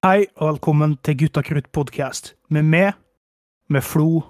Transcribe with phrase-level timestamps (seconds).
[0.00, 2.94] Hei og velkommen til Gutta krutt podcast med meg,
[3.68, 4.22] med Flo,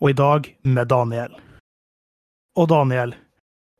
[0.00, 1.34] og i dag med Daniel.
[2.56, 3.12] Og Daniel,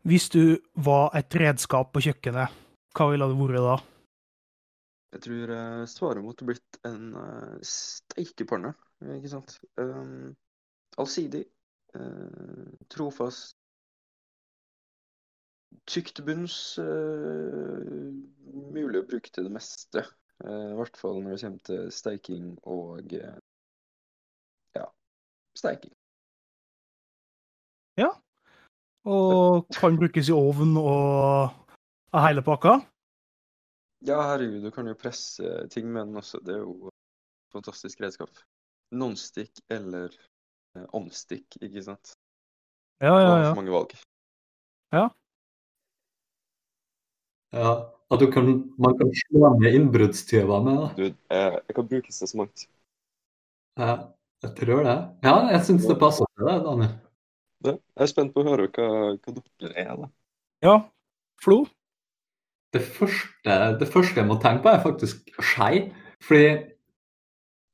[0.05, 2.53] hvis du var et redskap på kjøkkenet,
[2.93, 3.79] hva ville det vært da?
[5.17, 8.77] Jeg tror eh, svaret måtte blitt en uh, steikepanne,
[9.17, 9.57] ikke sant.
[9.81, 10.37] Um,
[11.01, 11.47] allsidig,
[11.97, 13.57] uh, trofast,
[15.89, 18.11] tykt bunns, uh,
[18.53, 20.11] mulig å bruke til det meste.
[20.43, 24.87] I hvert fall når det kommer til steiking og ja,
[25.59, 25.93] steiking.
[28.01, 28.09] Ja.
[29.05, 31.53] Og kan brukes i ovn og
[32.27, 32.79] hele pakka?
[34.07, 36.41] Ja, herregud, du kan jo presse ting med den også.
[36.43, 38.31] Det er jo et fantastisk redskap.
[38.93, 40.11] Nonstick eller
[40.77, 42.15] eh, onstick, ikke sant?
[43.03, 43.51] Ja, ja, ja.
[43.51, 43.95] Så mange valg.
[44.93, 45.09] Ja.
[47.53, 47.73] Ja,
[48.13, 50.89] at du kan, man kan slå ned innbruddstyver med det.
[50.97, 52.67] Du, jeg, jeg kan brukes til så mangt.
[53.81, 53.95] Ja,
[54.45, 54.97] jeg tror det.
[55.25, 56.93] Ja, jeg syns det passer til det, Daniel.
[57.63, 57.77] Det.
[57.95, 60.11] Jeg er spent på å høre hva, hva dere er, da.
[60.67, 60.77] Ja.
[61.43, 61.63] Flo?
[62.73, 65.89] Det første, det første jeg må tenke på, er faktisk skei.
[66.23, 66.47] Fordi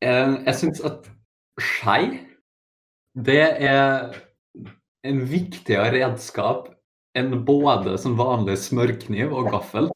[0.04, 1.10] jeg, jeg syns at
[1.58, 2.02] skei,
[3.18, 4.18] det er
[5.08, 6.68] en viktigere redskap
[7.18, 9.88] enn både som vanlig smørkniv og gaffel.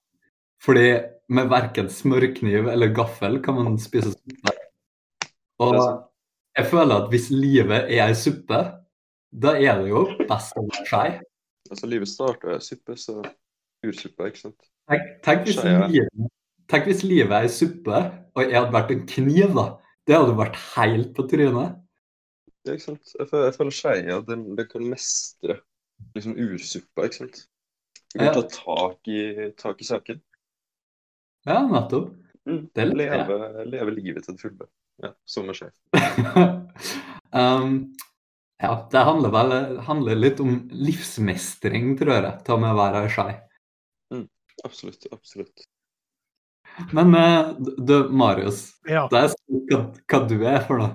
[0.63, 0.87] Fordi
[1.33, 4.53] med verken smørkniv eller gaffel kan man spise suppe.
[5.63, 5.77] Og
[6.59, 8.61] jeg føler at hvis livet er ei suppe,
[9.33, 11.09] da er det jo best å være skei.
[11.71, 13.23] Altså, livet starter i suppe, så
[13.87, 14.59] ursuppe, ikke sant?
[14.91, 16.27] Tenk, tenk, hvis livet,
[16.69, 18.03] tenk hvis livet er ei suppe,
[18.37, 19.67] og jeg hadde vært en kniv, da.
[20.07, 21.79] Det hadde vært helt på trynet.
[22.67, 23.15] Ja, ikke sant?
[23.19, 25.57] Jeg føler, jeg føler skeia, den, den kan mestre
[26.17, 27.41] liksom ursuppa, ikke sant?
[28.13, 28.35] Du kan Ja.
[28.37, 29.23] ta tak i,
[29.57, 30.21] tak i saken.
[31.49, 32.13] Ja, nettopp.
[32.49, 32.65] Mm.
[32.75, 33.37] Leve,
[33.71, 34.69] leve livet til det fulle.
[35.03, 35.73] Ja, som en sjef.
[37.39, 37.77] um,
[38.63, 39.55] ja, det handler vel
[39.87, 43.33] handler litt om livsmestring, tror jeg, til og med å være skei.
[44.65, 45.07] Absolutt.
[45.13, 45.65] Absolutt.
[46.93, 49.07] Men uh, du, Marius, Ja.
[49.11, 49.33] det er
[49.71, 50.93] hva, hva du er for noe.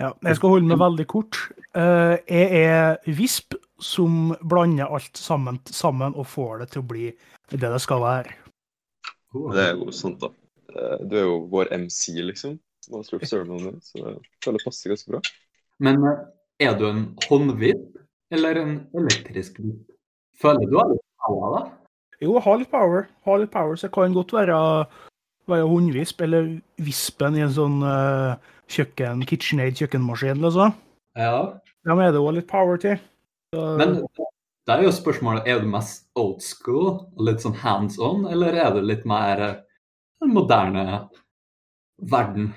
[0.00, 0.12] ja.
[0.24, 1.40] Jeg skal holde meg veldig kort.
[1.76, 7.10] Uh, jeg er visp som blander alt sammen, sammen og får det til å bli
[7.50, 8.36] det det skal være.
[9.54, 10.30] Det er jo sant, da.
[10.74, 12.58] Eh, Du er jo vår MC, liksom.
[12.92, 15.20] Master of Ceremony, så jeg føler det passer ganske bra.
[15.84, 16.22] Men eh,
[16.68, 17.98] er du en håndvisp
[18.34, 19.92] eller en elektrisk vipp?
[20.40, 21.62] Føler du har litt power, da?
[22.22, 23.06] Jo, jeg har litt power.
[23.26, 24.58] Har litt power, så jeg kan godt være,
[25.50, 26.48] være håndvisp, eller
[26.82, 28.38] vispen i en sånn uh,
[28.70, 30.74] kjøkken, KitchenAid kjøkkenmaskin, liksom.
[31.18, 31.60] Ja.
[31.88, 32.98] men er det òg litt power til.
[33.54, 33.96] Så, Men
[34.68, 38.74] det er jo spørsmålet, er du mest old school, litt sånn hands on, eller er
[38.76, 39.64] du litt mer en
[40.18, 40.84] den moderne
[42.10, 42.52] verden?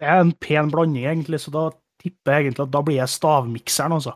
[0.00, 1.64] jeg er en pen blanding, egentlig, så da
[2.02, 4.12] tipper jeg egentlig at da blir jeg stavmikseren, altså.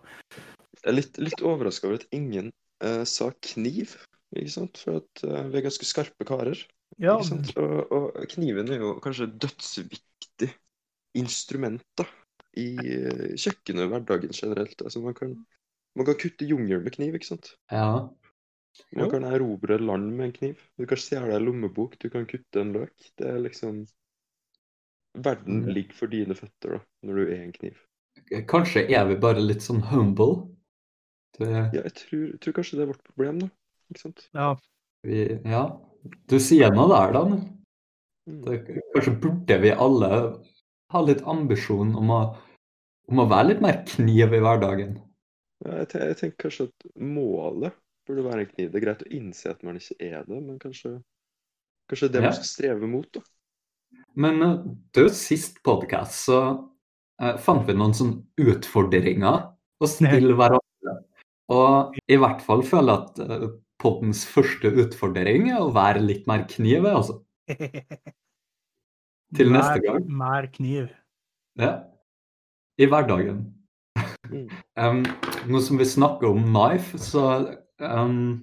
[0.81, 2.51] Jeg er litt, litt overraska over at ingen
[2.85, 3.95] uh, sa kniv,
[4.37, 4.81] ikke sant?
[4.83, 6.61] For at uh, vi er ganske skarpe karer.
[7.01, 7.53] Ja, Ikke sant?
[7.57, 10.51] Og, og kniven er jo kanskje dødsviktig
[11.17, 12.05] instrument da,
[12.61, 14.85] i uh, kjøkkenet og hverdagen generelt.
[14.85, 15.39] Altså, man, kan,
[15.97, 17.55] man kan kutte jungel med kniv, ikke sant?
[17.73, 18.09] Ja.
[18.95, 19.11] Man Jo.
[19.11, 20.59] kan erobre land med en kniv.
[20.79, 22.93] Du kan stjele en lommebok, du kan kutte en løk.
[23.19, 23.87] Det er liksom
[25.19, 25.75] Verden Mm.
[25.75, 27.77] ligger for dine føtter da, når du er en kniv.
[28.47, 30.49] Kanskje er vi bare litt sånn humble?
[31.39, 33.49] Det, Ja, jeg tror, tror kanskje det er vårt problem, da.
[33.91, 34.29] Ikke sant?
[34.35, 34.55] ja.
[35.03, 35.65] vi, ja.
[36.29, 37.25] Du sier noe der, da.
[38.29, 38.41] Mm.
[38.45, 40.11] Det, kanskje burde vi alle
[40.93, 42.21] ha litt ambisjon om å,
[43.09, 44.95] om å være litt mer kniv i hverdagen?
[45.65, 47.77] Ja, jeg, jeg tenker kanskje at målet
[48.09, 48.71] burde være en kniv.
[48.71, 50.97] Det er greit å innse at man ikke er det, men kanskje,
[51.91, 52.31] kanskje det er Ja.
[52.31, 53.23] man skal streve mot, da.
[54.15, 54.57] Men eh,
[54.97, 56.41] du, sist podkast så
[57.23, 59.51] uh, fant vi noen sånne utfordringer
[59.81, 60.97] å stille hverandre.
[61.51, 63.47] Og i hvert fall føler jeg at uh,
[63.81, 67.21] poddens første utfordring er å være litt mer kniv, altså.
[69.37, 70.05] Til neste gang.
[70.11, 70.91] Mer kniv.
[71.61, 71.73] Ja.
[72.81, 73.45] I hverdagen.
[74.79, 75.03] Um,
[75.51, 77.25] nå som vi snakker om knife, så
[77.79, 78.41] um,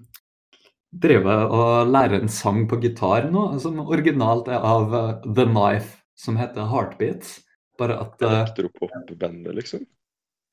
[0.91, 5.45] driver jeg og lærer en sang på gitar nå, som originalt er av uh, The
[5.49, 7.37] Knife, som heter Heartbeats.
[7.77, 9.85] Bare at, uh, Elektropop-bandet, liksom.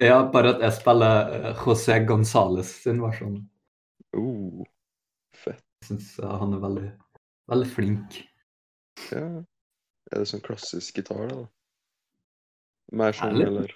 [0.02, 3.40] ja, bare at jeg spiller uh, José Gonzales sin versjon.
[4.16, 4.64] Oh,
[5.34, 5.64] fett.
[5.84, 6.90] Jeg syns han er veldig,
[7.52, 8.20] veldig flink.
[9.12, 9.26] Ja.
[10.12, 11.42] Er det sånn klassisk gitar, da?
[12.94, 13.72] Mer sånn, eller?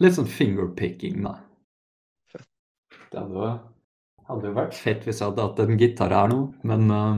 [0.00, 1.34] Litt sånn fingerpicking, da.
[2.32, 2.46] Fett.
[3.12, 3.48] Det hadde,
[4.30, 6.38] hadde jo vært fett hvis jeg hadde hatt en gitar her nå,
[6.68, 7.16] men uh,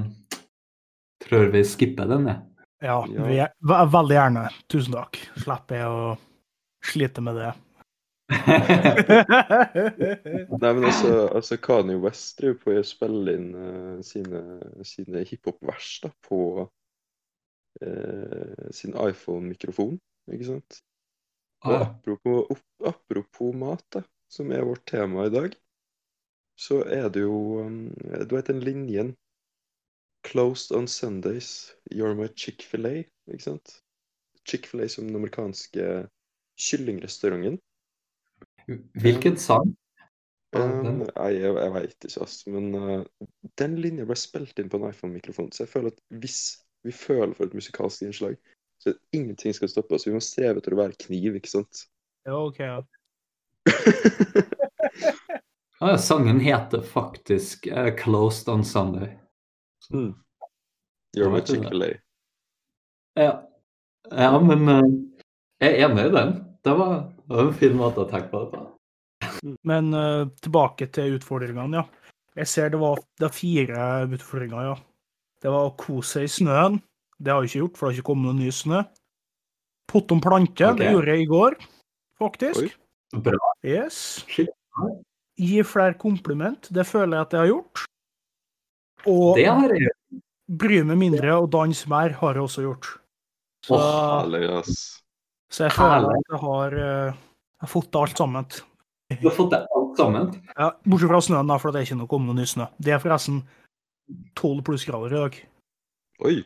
[1.23, 2.41] tror vi skipper den, jeg.
[2.83, 3.23] Ja, Ja.
[3.29, 4.41] vi er, ve- veldig gjerne.
[4.73, 5.15] Tusen takk.
[5.39, 6.17] Slipper jeg å
[6.83, 7.53] slite med det.
[10.63, 14.41] Nei, men altså, altså Kanye West driver på å spille inn uh, sine,
[14.89, 15.89] sine hiphop-vers
[16.27, 16.69] på uh,
[18.75, 19.99] sin iPhone-mikrofon,
[20.33, 20.81] ikke sant?
[21.63, 25.55] Og apropos, apropos mat, da, som er vårt tema i dag,
[26.59, 27.89] så er det jo um,
[28.29, 29.15] Du vet den linjen
[30.27, 33.83] Closed on Sundays, you're my Chick-fil-A, ikke sant?
[34.47, 36.07] Chick-fil-A som den amerikanske
[36.59, 37.59] kyllingrestauranten.
[39.03, 39.75] Hvilken sang?
[40.55, 42.43] Um, jeg, jeg veit ikke, ass.
[42.47, 43.27] Men uh,
[43.59, 46.41] den linja ble spilt inn på en iPhone-mikrofon, så jeg føler at hvis
[46.87, 48.39] vi føler for et musikalsk innslag,
[48.83, 50.07] så ingenting skal stoppe oss.
[50.07, 51.85] Vi må streve etter å være kniv, ikke sant?
[52.27, 52.61] Ja, OK.
[52.61, 52.83] Ja.
[55.83, 59.19] Ah, sangen heter faktisk uh, 'Closed on Sunday'.
[59.91, 60.15] mm.
[61.17, 61.49] You're my vet.
[61.49, 61.89] Chick-fil-A.
[63.19, 63.51] Ja,
[64.11, 64.85] ja men uh,
[65.59, 66.31] jeg er enig i den.
[66.63, 66.95] Det var,
[67.27, 68.63] det var en fin måte å tenke på det på.
[69.67, 72.15] Men uh, tilbake til utfordringene, ja.
[72.39, 74.79] Jeg ser det var, det var fire utfordringer, ja.
[75.43, 76.79] Det var å kose seg i snøen.
[77.23, 78.83] Det har jeg ikke gjort, for det har ikke kommet noen ny snø.
[79.93, 80.79] Potte om plante, okay.
[80.81, 81.57] det gjorde jeg i går,
[82.19, 82.67] faktisk.
[82.67, 83.21] Oi.
[83.23, 83.55] Bra.
[83.67, 83.97] Yes.
[85.37, 87.85] Gi flere kompliment, det føler jeg at jeg har gjort.
[89.13, 89.93] Og Det har jeg
[90.59, 92.91] bry meg mindre og danse mer har jeg også gjort.
[93.63, 94.79] Så, Herlig, ass.
[95.53, 98.49] så jeg føler at jeg har, eh, jeg har fått alt sammen.
[99.13, 100.33] Du har fått det alt sammen.
[100.57, 102.67] Ja, bortsett fra snøen, da, for det er ikke noe kommet noe ny snø.
[102.83, 103.43] Det er forresten
[104.41, 105.39] 12 plussgrader i dag.
[106.27, 106.37] Oi.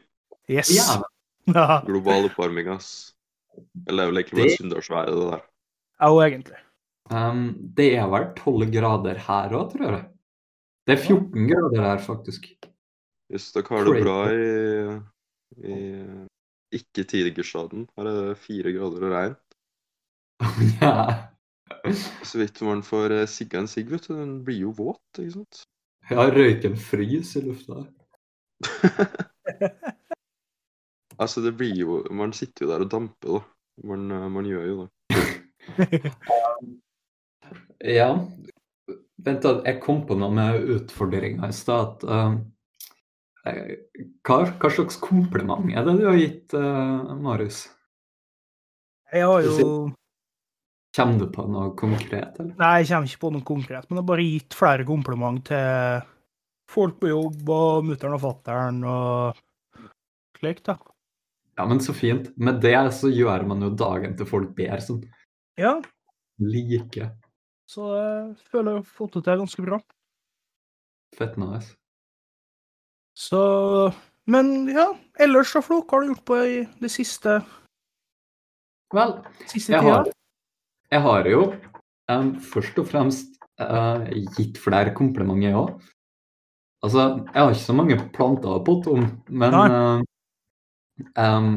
[0.51, 0.71] Yes.
[0.77, 1.03] Ja,
[1.47, 3.15] Ja, Global oppvarming, ass.
[3.89, 5.43] Eller det er vel egentlig bare Det- sunndalsværet, det der.
[6.03, 6.57] jo, egentlig.
[7.11, 7.43] um,
[7.77, 10.05] det er vel 12 grader her òg, tror jeg.
[10.87, 12.49] Det er 14 grader her, faktisk.
[13.31, 15.01] Hvis dere har det bra i,
[15.67, 19.37] i ikke tigerstaden, her er det fire grader og regn.
[20.83, 21.29] ja.
[22.23, 25.33] Så vidt man får eh, sigga en sigg, vet du, den blir jo våt, ikke
[25.39, 25.63] sant?
[26.11, 27.87] ja, røyken fryser i lufta.
[31.19, 33.41] Altså, det blir jo Man sitter jo der og damper, da.
[33.87, 34.91] Man, eh, man gjør jo det.
[37.87, 38.09] Ja.
[39.27, 42.05] Vent, da, jeg kom på noe med utfordringa i stad.
[42.09, 42.39] um,
[43.47, 43.77] eh,
[44.27, 47.67] hva, hva slags kompliment er det du har gitt, uh, Marius?
[49.13, 49.93] Jeg har jo
[50.97, 52.55] Kommer du på noe konkret, eller?
[52.57, 56.07] Nei, jeg kommer ikke på noe konkret, men jeg har bare gitt flere kompliment til
[56.73, 59.43] folk på jobb og mutter'n og fatter'n og
[60.41, 60.79] slikt, da.
[61.57, 62.29] Ja, men så fint.
[62.37, 65.05] Med det så gjør man jo dagen til folk bedre, sånn
[65.57, 65.79] Ja,
[66.39, 67.11] like.
[67.67, 69.79] så jeg føler jeg har fått det til ganske bra.
[71.17, 71.73] Fett nice.
[73.17, 73.41] Så
[74.27, 74.91] Men ja,
[75.23, 77.39] ellers da, Flo, hva har du gjort på i det siste,
[78.95, 79.17] Vel,
[79.47, 80.09] siste jeg har,
[80.93, 81.41] jeg har jo
[82.11, 84.05] um, først og fremst uh,
[84.37, 85.73] gitt flere komplimenter, jeg òg.
[86.87, 90.05] Altså, jeg har ikke så mange planter å potte om, men eh,
[91.19, 91.51] em,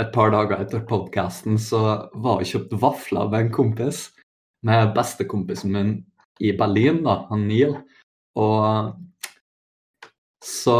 [0.00, 1.82] et par dager etter podkasten så
[2.14, 4.08] var jeg kjøpt vafler med en kompis,
[4.66, 5.92] med bestekompisen min
[6.40, 7.76] i Berlin, da, han Neil.
[8.40, 8.96] Og
[10.44, 10.78] så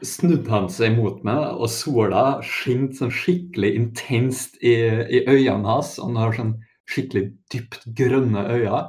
[0.00, 5.98] snudde han seg mot meg, og sola skinte sånn skikkelig intenst i, i øynene hans.
[6.00, 6.54] Han har sånn
[6.90, 8.84] skikkelig dypt grønne øyne.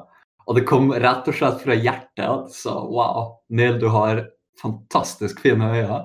[0.47, 4.25] Og det kom rett og slett fra hjertet sa wow, Neil, du har
[4.61, 6.01] fantastisk fine øyne.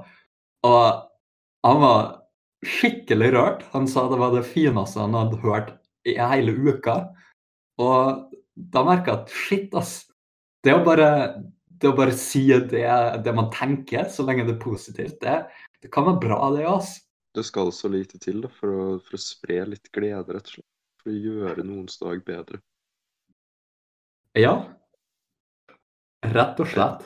[0.67, 1.06] Og
[1.65, 2.01] han var
[2.67, 3.65] skikkelig rørt.
[3.73, 5.75] Han sa det var det fineste han hadde hørt
[6.07, 6.99] i hele uka.
[7.83, 9.95] Og da merka jeg at shit, ass.
[10.65, 11.09] Det å bare,
[11.69, 12.87] det å bare si det,
[13.25, 15.43] det man tenker, så lenge det er positivt, det,
[15.83, 16.97] det kan være bra, det, ass.
[17.37, 20.57] Det skal så lite til da, for, å, for å spre litt glede, rett og
[20.57, 20.71] slett.
[21.03, 22.63] For å gjøre noens dag bedre.
[24.37, 24.57] Ja.
[26.27, 27.05] Rett og slett.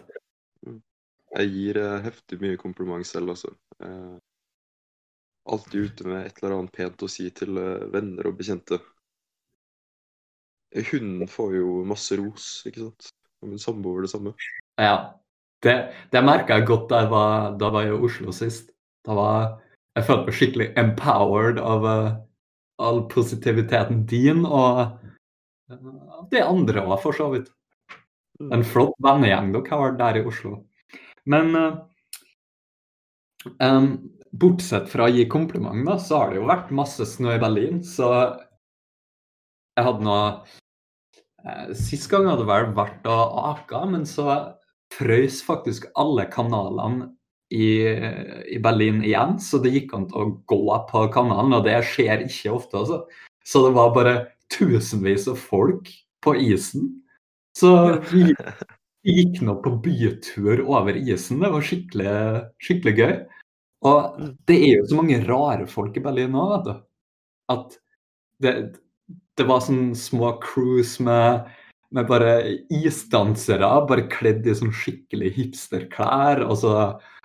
[1.30, 3.52] Jeg gir eh, heftig mye kompliment selv, altså.
[5.49, 8.80] Alltid ute med et eller annet pent å si til eh, venner og bekjente.
[10.90, 13.11] Hunden får jo masse ros, ikke sant?
[13.40, 14.35] Og min samboer det samme.
[14.78, 15.16] Ja.
[15.61, 15.75] Det,
[16.12, 18.70] det merka jeg godt da jeg var, da var jeg i Oslo sist.
[19.04, 19.49] Da var
[19.97, 22.11] jeg følte meg skikkelig empowered av uh,
[22.80, 24.94] all positiviteten din og
[25.75, 27.50] uh, det andre òg, for så vidt.
[28.54, 30.62] En flott vennegjeng dere har der i Oslo.
[31.28, 31.82] Men uh,
[33.61, 33.90] em,
[34.30, 37.80] bortsett fra å gi kompliment, da, så har det jo vært masse snø i Berlin,
[37.87, 38.10] så
[39.78, 40.25] jeg hadde noe
[41.44, 43.18] eh, Sist gang hadde det vel vært å
[43.54, 44.26] aka, men så
[44.94, 47.10] frøs faktisk alle kanalene
[47.50, 47.82] i,
[48.54, 52.54] i Berlin igjen, så det gikk an å gå på kanalen, og det skjer ikke
[52.54, 52.82] ofte.
[52.82, 53.26] altså.
[53.46, 54.14] Så det var bare
[54.52, 55.90] tusenvis av folk
[56.22, 56.90] på isen.
[57.56, 57.72] Så
[58.12, 58.28] vi
[59.06, 61.40] gikk nå på bytur over isen.
[61.42, 62.14] Det var skikkelig,
[62.62, 63.14] skikkelig gøy.
[63.87, 66.75] Og det er jo så mange rare folk i Berlin nå, vet du.
[67.54, 67.78] At
[68.44, 68.54] det,
[69.38, 71.49] det var sånn små cruise med,
[71.96, 72.34] med bare
[72.72, 76.44] isdansere, bare kledd i sånn skikkelig hipsterklær.
[76.46, 76.75] Og så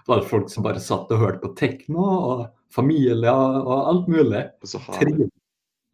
[0.08, 2.46] var det folk som bare satt og hørte på tekno, og
[2.76, 4.46] familier og alt mulig.
[4.64, 5.30] Og så har Trivelig.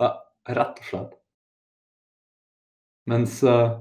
[0.01, 0.13] Ja,
[0.57, 1.17] rett og slett.
[3.09, 3.77] Mens, eh,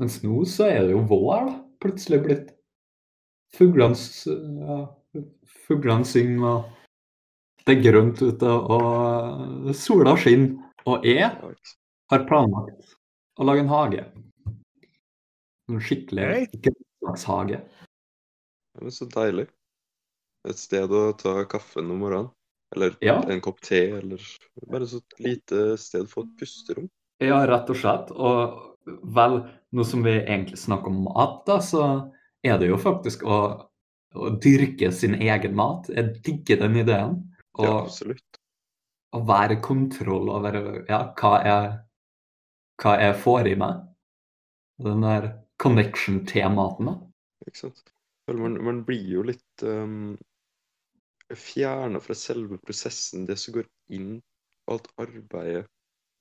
[0.00, 1.56] mens nå så er det jo vår, da.
[1.84, 2.52] Plutselig blitt.
[3.54, 3.98] Fuglene
[4.64, 4.78] ja,
[5.66, 10.58] fuglene synger, og det er grønt ute, og sola skinner.
[10.84, 11.30] Og jeg
[12.12, 12.96] har planlagt
[13.40, 14.04] å lage en hage.
[15.72, 17.62] En skikkelig grønnsakshage.
[18.74, 19.46] Ja, men så deilig.
[20.44, 22.30] Et sted å ta kaffen om morgenen.
[22.74, 23.22] Eller Ja.
[23.30, 24.20] en kopp te, eller
[24.68, 26.88] bare så et lite sted for et pusterom.
[27.22, 28.10] Ja, rett og slett.
[28.10, 28.76] Og
[29.14, 29.38] vel,
[29.72, 32.10] nå som vi egentlig snakker om mat, da, så
[32.44, 33.38] er det jo faktisk å,
[34.14, 35.90] å dyrke sin egen mat.
[35.90, 37.16] Jeg digger den ideen.
[37.58, 38.40] Ja, absolutt.
[39.14, 40.56] å være kontroll over
[40.88, 41.74] ja, hva, jeg,
[42.82, 43.82] hva jeg får i meg.
[44.82, 45.28] Den der
[45.62, 46.90] connection til maten.
[46.90, 46.96] da.
[47.46, 47.92] Ikke sant?
[48.26, 50.16] Man, man blir jo litt um,
[51.30, 54.16] fjerna fra selve prosessen, det som går inn,
[54.70, 55.66] alt arbeidet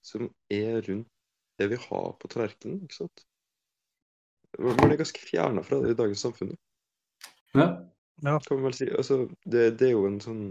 [0.03, 1.09] som er rundt
[1.57, 2.83] det vi har på tallerkenen.
[2.83, 3.25] ikke sant?
[4.59, 6.53] Man er ganske fjerna fra det i dagens samfunn,
[7.53, 8.39] Ja.
[8.47, 8.87] kan man vel si.
[8.91, 10.43] Altså, det, det er jo en sånn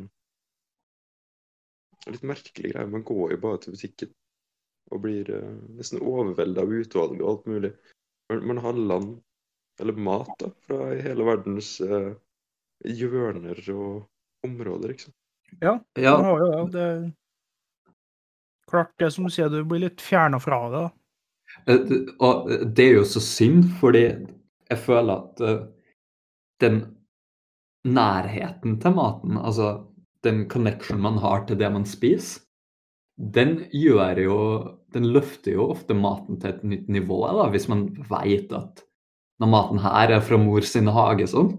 [2.10, 2.88] litt merkelig greie.
[2.90, 4.12] Man går jo bare til butikken
[4.92, 7.70] og blir uh, nesten overvelda av utvalg og alt mulig.
[8.30, 9.12] Man, man har land,
[9.80, 12.12] eller mat, da, fra hele verdens uh,
[12.84, 14.02] hjørner og
[14.46, 15.18] områder, ikke sant.
[15.62, 16.16] Ja, ja.
[16.16, 16.72] man har jo det.
[16.74, 16.86] det.
[16.90, 17.10] er
[18.72, 20.84] Klart det som du sier, du blir litt fjerna fra det.
[21.66, 25.42] Eh, det- Og det er jo så synd, fordi jeg føler at
[26.62, 26.82] den
[27.84, 29.74] nærheten til maten, altså
[30.22, 32.44] den connection man har til det man spiser,
[33.16, 34.38] den gjør jo
[34.92, 38.82] Den løfter jo ofte maten til et nytt nivå, da, hvis man vet at
[39.40, 41.54] når maten her er fra mor sin hage sånn,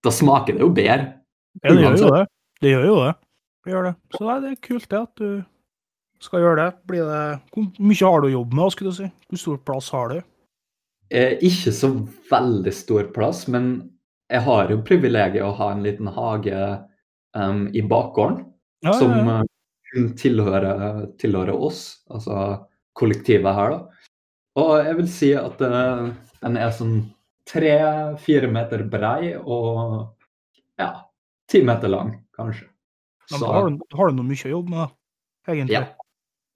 [0.00, 1.10] da smaker det jo bedre.
[1.60, 2.22] Ja, det gjør jo det.
[2.64, 3.12] Det gjør jo det.
[3.60, 3.92] Det gjør det.
[4.16, 5.28] Så nei, det er kult det at du
[6.24, 6.70] skal gjøre det.
[6.88, 7.20] Blir det
[7.52, 9.10] Hvor mye har du å jobbe med, skulle du si?
[9.28, 10.18] Hvor stor plass har du?
[11.14, 11.90] Eh, ikke så
[12.30, 13.76] veldig stor plass, men
[14.32, 16.60] jeg har jo privilegiet å ha en liten hage
[17.36, 18.40] um, i bakgården.
[18.84, 19.36] Ja, som ja, ja.
[19.44, 19.50] eh,
[19.92, 22.66] kun tilhører, tilhører oss, altså
[22.98, 24.10] kollektivet her, da.
[24.58, 26.10] Og jeg vil si at uh,
[26.42, 26.98] den er sånn
[27.48, 30.14] tre-fire meter brei og
[30.80, 30.90] ja,
[31.50, 32.68] ti meter lang, kanskje.
[33.30, 34.94] Så da har du, har du noe mye å jobbe med.
[35.48, 35.76] Egentlig.
[35.76, 35.84] Ja.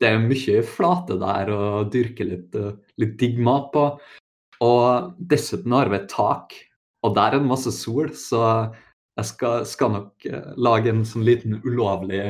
[0.00, 1.62] det er mye flate der å
[1.92, 3.84] dyrke litt, eh, litt digg mat på.
[4.64, 6.54] Og dessuten har vi et tak,
[7.06, 8.42] og der er det masse sol, så
[9.18, 12.22] jeg skal, skal nok eh, lage en sånn liten ulovlig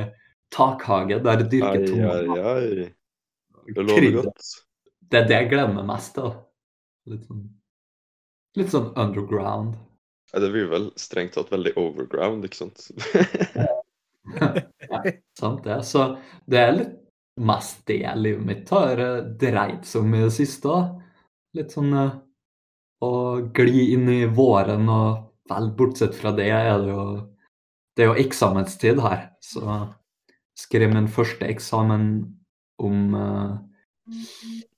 [0.54, 2.78] takhage der jeg dyrker tomater.
[3.68, 4.52] Det lover godt.
[5.08, 6.30] Det er det jeg gleder meg mest til.
[7.08, 7.44] Litt sånn,
[8.60, 9.76] litt sånn underground.
[10.32, 12.90] Ja, det blir vel strengt tatt veldig overground, ikke sant?
[14.40, 15.02] ja,
[15.40, 15.78] sant det.
[15.88, 16.10] Så
[16.44, 16.96] det er litt
[17.38, 20.68] mest det livet mitt har eh, dreid seg om i det siste.
[20.68, 21.07] da.
[21.58, 22.16] Litt sånn eh,
[23.02, 23.12] å
[23.54, 27.04] gli inn i våren, og vel, bortsett fra det er det jo
[27.98, 29.78] Det er jo eksamenstid her, så
[30.54, 32.04] skrev min første eksamen
[32.78, 33.56] om uh,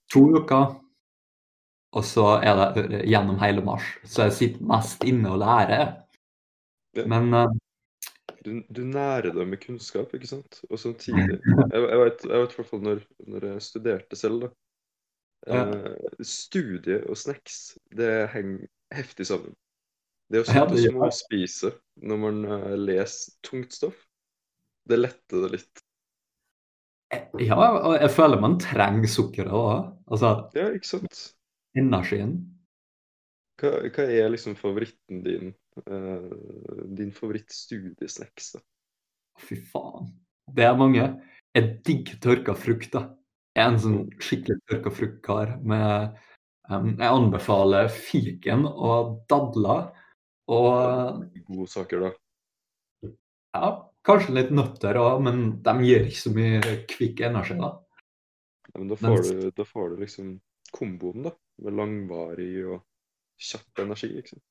[0.09, 0.71] to uker.
[1.93, 5.93] Og så er det gjennom hele mars, så jeg sitter mest inne og lærer.
[7.05, 7.53] Men uh,
[8.41, 10.63] Du, du nærer deg med kunnskap, ikke sant?
[10.71, 14.55] Og samtidig Jeg, jeg vet i hvert fall når, når jeg studerte selv, da.
[15.49, 15.63] Ja.
[15.73, 19.55] Eh, studie og snacks, det henger heftig sammen.
[20.31, 20.91] Det å Ja, sitte og det.
[20.93, 21.71] småspise
[22.07, 23.97] når man uh, leser tungt stoff,
[24.87, 25.83] det letter det litt.
[27.43, 29.89] Ja, og jeg føler man trenger sukkeret òg.
[30.13, 31.23] Altså Ja, ikke sant?
[31.75, 32.37] energien.
[33.61, 35.51] Hva, hva er liksom favoritten din?
[35.89, 36.31] Uh,
[36.97, 38.63] din favorittstudiesnacks, da?
[39.41, 40.13] Fy faen.
[40.51, 41.09] Det er mange.
[41.55, 42.93] Jeg digger tørka frukt.
[42.95, 43.09] da.
[43.57, 45.55] Jeg er en sånn skikkelig tørka fruktkar.
[45.67, 46.17] med
[46.71, 49.91] um, Jeg anbefaler fiken og dadler.
[50.51, 53.11] Og Gode saker, da.
[53.55, 53.71] ja,
[54.07, 57.59] kanskje litt nøtter òg, men de gir ikke så mye kvikk energi.
[57.61, 57.73] da.
[58.71, 60.33] Ja, men da får, får, du, da får du liksom
[60.75, 61.35] komboen, da.
[61.61, 62.81] Med langvarig og
[63.41, 64.47] kjapp energi, ikke sant.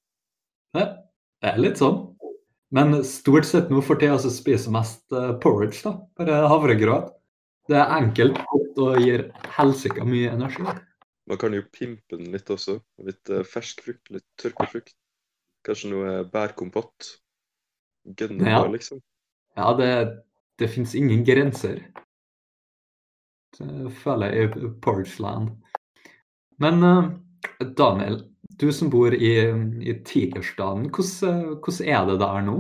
[0.76, 0.86] Det,
[1.42, 2.04] det er litt sånn.
[2.76, 5.96] Men stort sett nå for tida så spiser jeg mest eh, porridge, da.
[6.20, 7.16] Bare havregrøt.
[7.70, 9.28] Det er enkelt, godt og gir
[9.60, 10.64] helsike mye energi.
[11.30, 12.80] Man kan jo pimpe den litt også.
[13.06, 14.96] Litt eh, fersk frukt, litt tørka frukt.
[15.68, 17.12] Kanskje noe bærkompott.
[18.18, 18.64] Gønne Ja.
[18.66, 19.04] liksom.
[19.60, 19.92] Ja, det,
[20.58, 21.84] det fins ingen grenser.
[23.60, 25.52] Det føler jeg i Porchland.
[26.58, 27.12] Men eh,
[27.78, 28.24] Daniel,
[28.60, 29.34] du som bor i,
[29.86, 32.58] i Tigerstaden, hvordan, hvordan er det der nå?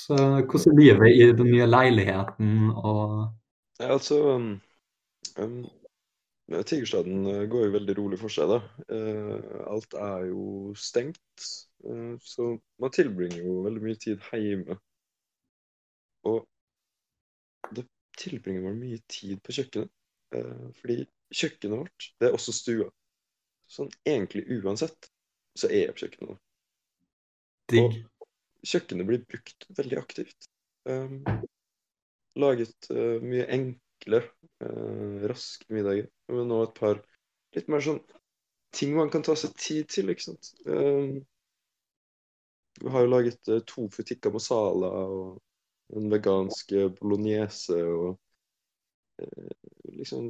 [0.00, 3.34] Så, hvordan er livet i den nye leiligheten og
[3.80, 4.60] Ja, altså um,
[5.40, 5.64] um,
[6.66, 8.58] Tigerstaden eh, går jo veldig rolig for seg, da.
[8.90, 10.44] Uh, alt er jo
[10.76, 11.46] stengt.
[11.86, 12.50] Uh, så
[12.82, 14.76] man tilbringer jo veldig mye tid hjemme.
[16.28, 16.42] Og
[17.70, 17.86] da
[18.18, 19.92] tilbringer man mye tid på kjøkkenet.
[20.34, 22.90] Uh, fordi kjøkkenet vårt, det er også stua.
[23.70, 25.08] Sånn egentlig uansett,
[25.56, 26.34] så er jeg på kjøkkenet.
[26.34, 26.40] nå.
[27.70, 28.00] digg?
[28.66, 30.50] kjøkkenet blir brukt veldig aktivt.
[30.88, 31.22] Um,
[32.40, 34.22] laget uh, mye enkle,
[34.64, 36.08] uh, raske middager.
[36.30, 37.02] Men nå et par
[37.56, 38.00] litt mer sånn
[38.76, 40.52] ting man kan ta seg tid til, ikke sant.
[40.66, 41.20] Um,
[42.80, 46.70] vi har jo laget uh, tofu tikka masala og en vegansk
[47.00, 48.12] bolognese og
[49.90, 50.28] liksom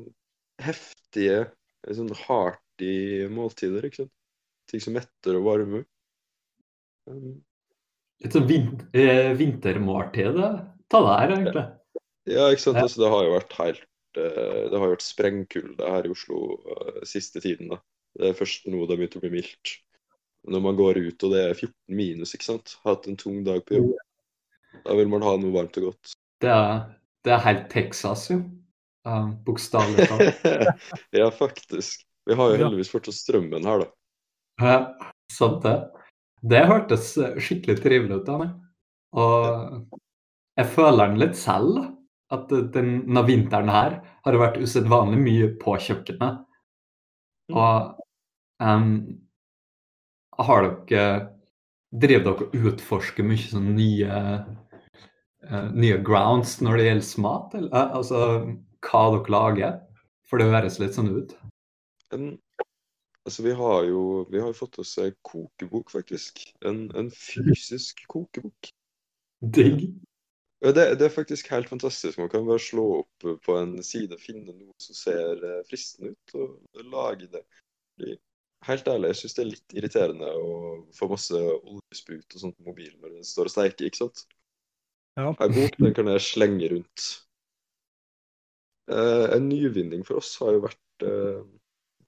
[0.64, 1.44] heftige,
[1.84, 4.14] sånn hearty måltider, ikke sant.
[4.72, 5.84] Ting som metter og varmer.
[7.10, 7.38] Um,
[8.20, 10.36] Litt sånn vin eh, vintermåltid
[10.90, 11.62] ta det her, egentlig.
[12.30, 12.78] Ja, ikke sant.
[12.78, 12.86] Ja.
[12.86, 13.86] Altså, det har jo vært helt
[14.20, 17.72] eh, Det har jo vært sprengkulde her i Oslo eh, siste tiden.
[17.74, 17.80] da.
[18.18, 19.74] Det er først nå det har begynt å bli mildt.
[20.50, 22.76] Når man går ut og det er 14 minus, ikke sant.
[22.86, 23.92] Hatt en tung dag på jobb.
[24.86, 26.14] Da vil man ha noe varmt og godt.
[26.40, 26.78] Det er,
[27.26, 28.40] det er helt Texas, jo.
[29.08, 30.46] Uh, Bokstavelig talt.
[31.20, 32.04] ja, faktisk.
[32.28, 33.90] Vi har jo heldigvis fortsatt strømmen her, da.
[34.60, 34.78] Ja,
[35.32, 35.76] sant det.
[36.50, 38.50] Det hørtes skikkelig trivelig ut, da,
[39.20, 40.00] Og
[40.60, 41.86] jeg føler den litt selv, da.
[42.30, 46.44] At denne vinteren her har det vært usedvanlig mye på kjøkkenet.
[47.50, 47.98] Og
[48.62, 48.92] um,
[50.38, 51.04] har dere
[51.90, 54.18] drevet dere og utforsker mye sånn nye
[55.50, 57.56] uh, nye grounds når det gjelder mat?
[57.58, 58.20] Eller, eh, altså
[58.86, 59.78] hva dere lager?
[60.30, 61.34] For det høres litt sånn ut.
[62.14, 62.28] En,
[63.26, 66.44] altså, vi har jo vi har fått oss en kokebok, faktisk.
[66.66, 68.70] En, en fysisk kokebok.
[69.40, 69.88] Digg.
[70.60, 72.18] Ja, Det, det er faktisk helt fantastisk.
[72.20, 76.34] Man kan bare slå opp på en side, finne noe som ser eh, fristende ut,
[76.36, 77.44] og lage det.
[78.68, 80.50] Helt ærlig, jeg syns det er litt irriterende å
[80.92, 84.26] få masse oljesprut og sånt på mobilen når den står og steiker, ikke sant?
[85.16, 85.30] Ja.
[85.32, 87.06] En bok den kan jeg slenge rundt.
[88.92, 91.40] Eh, en nyvinning for oss har jo vært eh,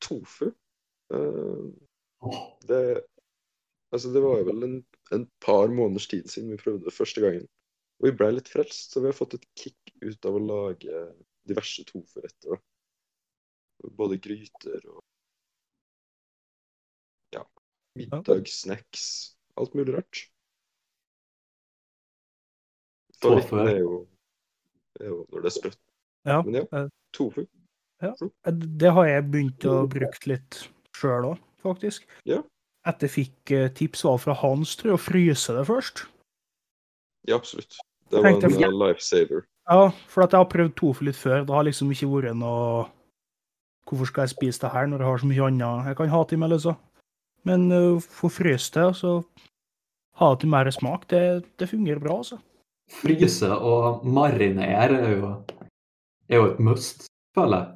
[0.05, 0.51] tofu.
[1.15, 1.65] Eh,
[2.69, 2.83] det,
[3.95, 4.79] altså det var jo vel en,
[5.17, 7.49] en par måneders tid siden vi prøvde det første gangen.
[8.03, 11.03] Og vi ble litt frelst, så vi har fått et kick ut av å lage
[11.47, 12.59] diverse tofuretter.
[13.95, 14.99] Både gryter og
[17.35, 17.45] ja,
[17.99, 19.05] middagssnacks.
[19.55, 20.25] Alt mulig rart.
[23.23, 23.61] Tofu.
[23.62, 24.01] er jo,
[24.99, 25.83] er jo når det er sprøtt.
[26.27, 26.41] Ja.
[26.43, 26.83] Men ja,
[27.15, 27.45] tofu.
[28.03, 28.17] Ja.
[28.83, 30.59] Det har jeg begynt å bruke litt
[30.99, 32.11] sjøl òg, faktisk.
[32.27, 32.41] Ja.
[32.83, 36.03] Etter jeg fikk eh, tips var fra Hans, tror jeg, å fryse det først.
[37.31, 37.79] Ja, absolutt.
[38.12, 39.44] Det var Tenkte en eh, lifesaver.
[39.70, 41.46] Ja, for at jeg har prøvd tofu litt før.
[41.48, 42.90] Det har liksom ikke vært noe
[43.88, 46.20] Hvorfor skal jeg spise det her når jeg har så mye annet jeg kan ha
[46.25, 46.77] til meg, liksom?
[47.48, 49.14] Men uh, for fryst det, og så
[50.20, 51.22] ha det til mer smak, det,
[51.59, 52.38] det fungerer bra, altså.
[53.03, 55.33] Fryse og marinere er jo,
[56.31, 57.75] er jo et must, føler jeg.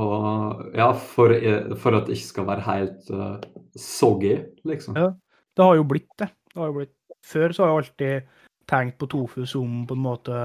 [0.00, 1.36] Og ja, for,
[1.84, 3.36] for at det ikke skal være helt uh,
[3.76, 4.96] soggy, liksom.
[4.96, 5.12] Ja.
[5.54, 6.32] Det har jo blitt det.
[6.50, 6.96] det har jo blitt.
[7.24, 10.38] Før så har jeg alltid tenkt på tofu som på en måte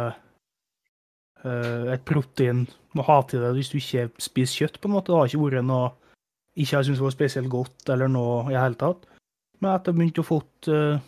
[1.44, 2.66] uh, et protein
[2.98, 5.12] må ha til det hvis du ikke spiser kjøtt, på en måte.
[5.12, 5.94] Det har ikke vært noe
[6.60, 9.06] ikke jeg syntes var spesielt godt eller noe i det hele tatt.
[9.60, 11.00] Men etter jeg begynte å fått uh,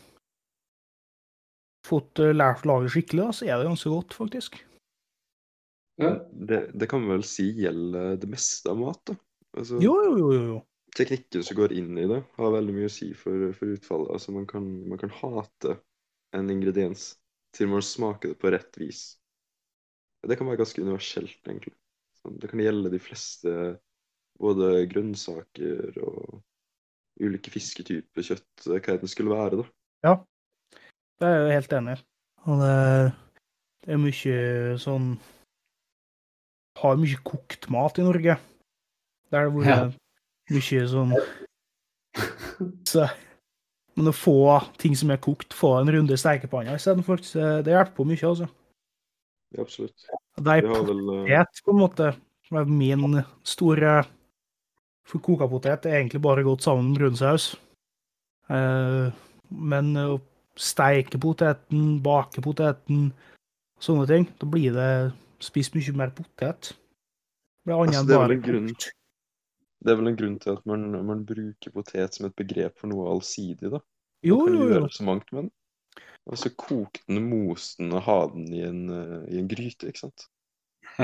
[1.87, 4.59] fått eh, lært å lage skikkelig, da, så er det ganske godt, faktisk.
[6.01, 6.15] Ja.
[6.31, 9.17] Det, det kan vi vel si gjelder det meste av mat, da.
[9.57, 10.43] Altså, Jo, jo, jo, jo.
[10.53, 10.59] jo.
[10.95, 14.13] teknikken som går inn i det, har veldig mye å si for, for utfallet.
[14.15, 15.77] Altså, man kan, man kan hate
[16.37, 17.13] en ingrediens
[17.55, 19.01] til man smaker det på rett vis.
[20.23, 21.73] Det kan være ganske universelt, egentlig.
[22.21, 23.55] Sånn, det kan gjelde de fleste
[24.41, 26.39] både grønnsaker og
[27.21, 29.65] ulike fisketyper, kjøtt, hva det skulle være, da.
[30.07, 30.13] Ja,
[31.21, 32.03] Det er jeg helt enig i.
[32.49, 32.77] Og det,
[33.85, 34.37] det er mye
[34.81, 35.11] sånn
[36.81, 38.37] Har mye kokt mat i Norge.
[39.29, 39.91] Der hvor det er
[40.49, 41.13] mye sånn
[42.89, 43.05] så,
[43.99, 47.23] Men å få ting som er kokt, få en runde i stekepanna istedenfor,
[47.65, 48.47] det hjelper på mye, altså.
[49.59, 50.07] Absolutt.
[50.39, 52.11] Det er eh, potet, på en måte,
[52.47, 54.01] som er min store
[55.07, 57.49] For koka potet er egentlig bare godt sammen med brun saus.
[58.47, 59.11] Eh,
[59.51, 60.21] men å
[60.55, 63.09] steike poteten, bake poteten,
[63.81, 64.91] sånne ting, da blir det
[65.43, 66.71] spist mye mer potet.
[67.65, 68.75] Det Altså, det er vel en grunn-.
[69.81, 72.91] Det er vel en grunn til at man, man bruker potet som et begrep for
[72.91, 73.79] noe allsidig, da.
[74.21, 74.69] Jo, Man kan jo, jo.
[74.75, 75.51] gjøre så mangt med den.
[76.29, 79.89] Og så kok den, mos den og ha den i en, eh, i en gryte,
[79.89, 80.27] ikke sant.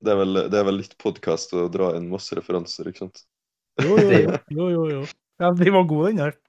[0.00, 3.26] det, er vel, det er vel litt podkast å dra inn masse referanser, ikke sant.
[3.84, 5.04] jo, jo, jo, jo, jo, jo.
[5.42, 6.40] Ja, de var gode, den der.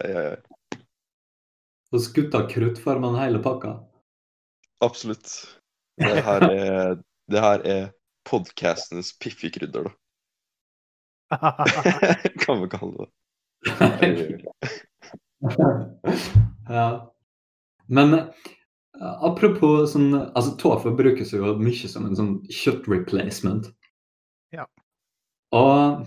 [0.00, 0.80] Hei, hei, hei.
[1.90, 3.76] Så skutta kruttfarmene hele pakka.
[4.86, 5.59] Absolutt.
[5.98, 7.00] Det her er,
[7.30, 7.88] det her er
[8.28, 9.96] podkastenes piffikrydder, da.
[12.42, 13.08] kan vi kalle det.
[16.68, 16.86] ja.
[17.86, 18.24] Men eh,
[19.00, 23.70] apropos sånn Altså, tofu brukes jo mye som en sånn kjøtt replacement.
[24.54, 24.66] Ja.
[25.54, 26.06] Og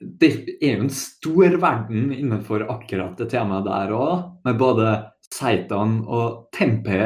[0.00, 0.30] det
[0.60, 4.92] er jo en stor verden innenfor akkurat det temaet der òg, med både
[5.32, 7.00] seitan og tempe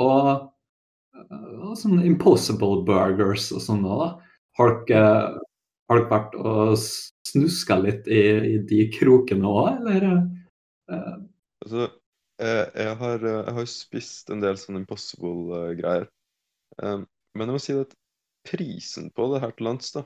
[0.00, 0.47] og,
[1.30, 4.18] og sånn impossible burgers og sånn òg.
[4.58, 5.02] Dere
[5.88, 6.74] har dere vært og
[7.28, 8.22] snuska litt i,
[8.54, 10.08] i de krokene òg, eller?
[10.90, 11.16] eh,
[11.64, 11.88] Altså,
[12.38, 16.06] jeg, jeg, har, eh, jeg har spist en del sånne impossible-greier.
[16.78, 17.02] Um,
[17.34, 17.96] men jeg må si at
[18.46, 20.04] prisen på det her til lands da,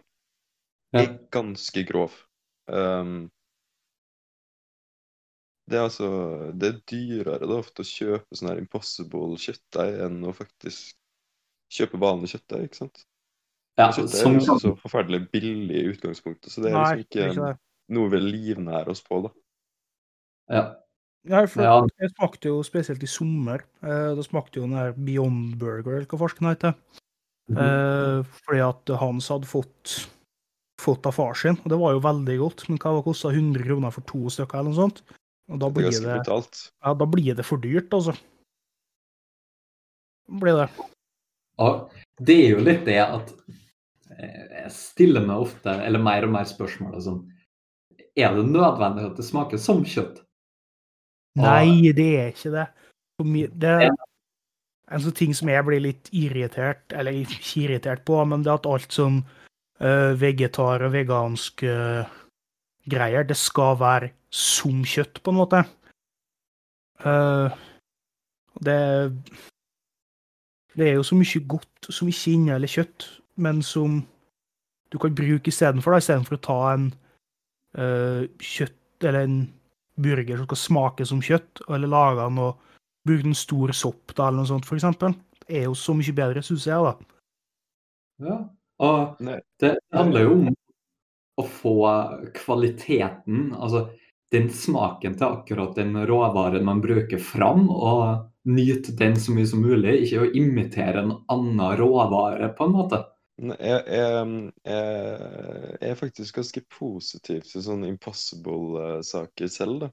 [0.93, 1.03] Ja.
[1.05, 2.15] er ganske grov.
[2.69, 3.31] Um,
[5.71, 6.09] det er altså
[6.59, 10.97] Det er dyrere da ofte å kjøpe sånn her impossible kjøttdeig enn å faktisk
[11.73, 13.05] kjøpe vanlig kjøttdeig, ikke sant?
[13.81, 16.87] Ja, kjøttdeig er som, jo ikke så forferdelig billig i utgangspunktet, så det er Nei,
[17.01, 19.35] liksom er ikke ikke noe vi livnærer oss på, da.
[20.53, 20.65] ja.
[21.31, 21.77] Nei, for Ja.
[22.03, 23.63] Jeg smakte jo spesielt i sommer.
[23.83, 26.75] Eh, da smakte jo den der Beyond Burger, eller hva farsken heter.
[27.49, 27.59] Mhm.
[27.63, 30.09] Eh, fordi at Hans hadde fått,
[30.81, 32.69] fått av far sin, og det var jo veldig godt.
[32.69, 35.03] Men hva kosta 100 kroner for to stykker, eller noe sånt?
[35.51, 38.17] Og da er blir det, det, ja, da blir det for dyrt, altså.
[40.27, 40.69] Blir det.
[41.63, 43.33] Og det er jo litt det at
[44.19, 47.23] eh, jeg stiller meg ofte, eller mer og mer spørsmål sånn
[48.19, 50.21] Er det nødvendig at det smaker som kjøtt?
[51.39, 52.67] Og- Nei, det er ikke det.
[53.57, 53.91] Det er
[54.93, 58.61] en sånn ting som jeg blir litt irritert, eller ikke irritert på, men det er
[58.61, 59.23] at alt som
[59.81, 62.05] uh, vegetar og vegansk uh,
[62.91, 65.63] greier, det skal være som kjøtt, på en måte.
[67.05, 67.49] Uh,
[68.61, 68.79] det
[70.77, 73.09] Det er jo så mye godt som ikke inneholder kjøtt,
[73.43, 74.01] men som
[74.93, 76.87] du kan bruke istedenfor, istedenfor å ta en
[77.79, 79.37] uh, kjøtt eller en
[80.03, 82.61] burger som skal smake som kjøtt, eller lage den og
[83.09, 85.17] bruke en stor sopp da, eller noe sånt, for eksempel.
[85.43, 86.93] Det er jo så mye bedre, syns jeg, da.
[88.23, 88.39] Ja.
[88.83, 89.33] Og
[89.63, 90.53] det handler jo om
[91.41, 91.77] å få
[92.37, 93.87] kvaliteten, altså
[94.33, 99.63] den smaken til akkurat den råvaren man bruker fram, og nyte den så mye som
[99.63, 103.03] mulig, ikke å imitere en annen råvare, på en måte.
[103.43, 109.93] Jeg, jeg, jeg, er faktisk ganske positiv til sånne impossible-saker selv, da.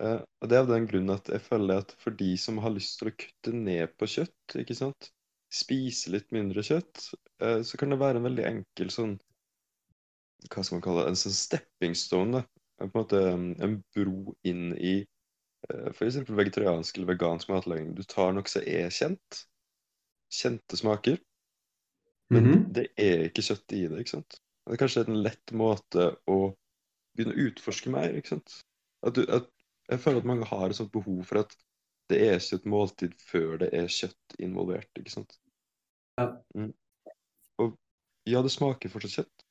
[0.00, 2.72] Eh, og det er av den grunn at jeg føler at for de som har
[2.72, 5.10] lyst til å kutte ned på kjøtt, ikke sant,
[5.52, 7.10] spise litt mindre kjøtt,
[7.42, 9.18] eh, så kan det være en veldig enkel sånn
[10.48, 11.10] Hva skal man kalle det?
[11.12, 12.60] En sånn stepping stone, da.
[12.80, 14.94] En måte en bro inn i
[15.70, 17.94] eh, eksempel vegetariansk eller vegansk matlaging.
[17.94, 19.44] Du tar noe som er kjent,
[20.30, 21.18] kjente smaker,
[22.30, 22.72] men Mhm.
[22.72, 24.40] det er ikke kjøtt i det, ikke sant?
[24.66, 26.54] Det er kanskje en lett måte å
[27.16, 28.64] begynne å utforske mer, ikke sant?
[29.02, 29.48] At du, at
[29.90, 31.56] jeg føler at mange har et sånt behov for at
[32.10, 35.38] det er ikke et måltid før det er kjøtt involvert, ikke sant?
[36.18, 36.28] Ja.
[36.54, 36.72] Mm.
[37.58, 37.78] Og
[38.26, 39.44] ja, det smaker fortsatt kjøtt,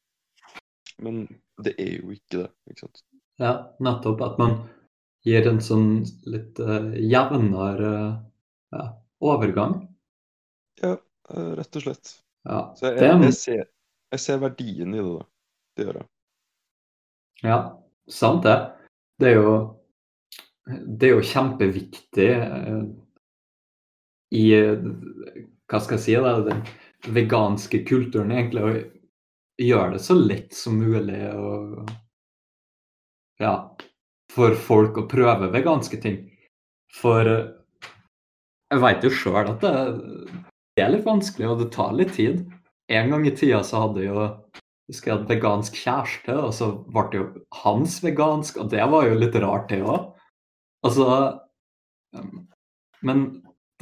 [0.99, 1.25] men
[1.63, 3.03] det er jo ikke det, ikke sant?
[3.39, 4.21] Ja, nettopp.
[4.21, 4.57] At man
[5.27, 5.89] gir en sånn
[6.29, 7.93] litt uh, jevnere
[8.71, 8.85] ja,
[9.23, 9.81] overgang.
[10.79, 10.95] Ja,
[11.33, 12.13] eh, rett og slett.
[12.47, 13.65] Ja, Så jeg, jeg, jeg, ser,
[14.13, 15.25] jeg ser verdien i det, da.
[15.75, 16.07] Det gjør jeg.
[17.43, 17.59] ja,
[18.11, 18.55] sant det.
[19.19, 19.55] Det er jo,
[20.87, 22.83] det er jo kjempeviktig uh,
[24.39, 26.15] i Hva skal jeg si?
[26.21, 26.63] Da, den
[27.15, 31.89] veganske kulturen, egentlig, å gjøre det så lett som mulig og
[33.39, 33.53] ja,
[34.31, 36.21] for folk å prøve veganske ting.
[36.99, 37.49] For eh,
[38.69, 39.75] jeg vet jo sjøl at det,
[40.77, 42.43] det er litt vanskelig, og det tar litt tid.
[42.89, 44.27] En gang i tida så hadde jo
[44.89, 47.27] husker jeg vegansk kjæreste, og så ble det jo
[47.63, 50.09] hans vegansk, og det var jo litt rart, det òg.
[50.87, 51.05] Altså
[52.15, 52.47] um,
[53.05, 53.25] Men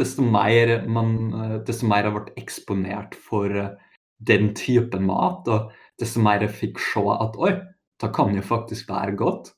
[0.01, 3.75] desto mer man eh, Desto mer jeg ble eksponert for eh,
[4.17, 7.53] den typen mat, og desto mer jeg fikk se at oi,
[8.01, 9.51] det kan jo faktisk være godt,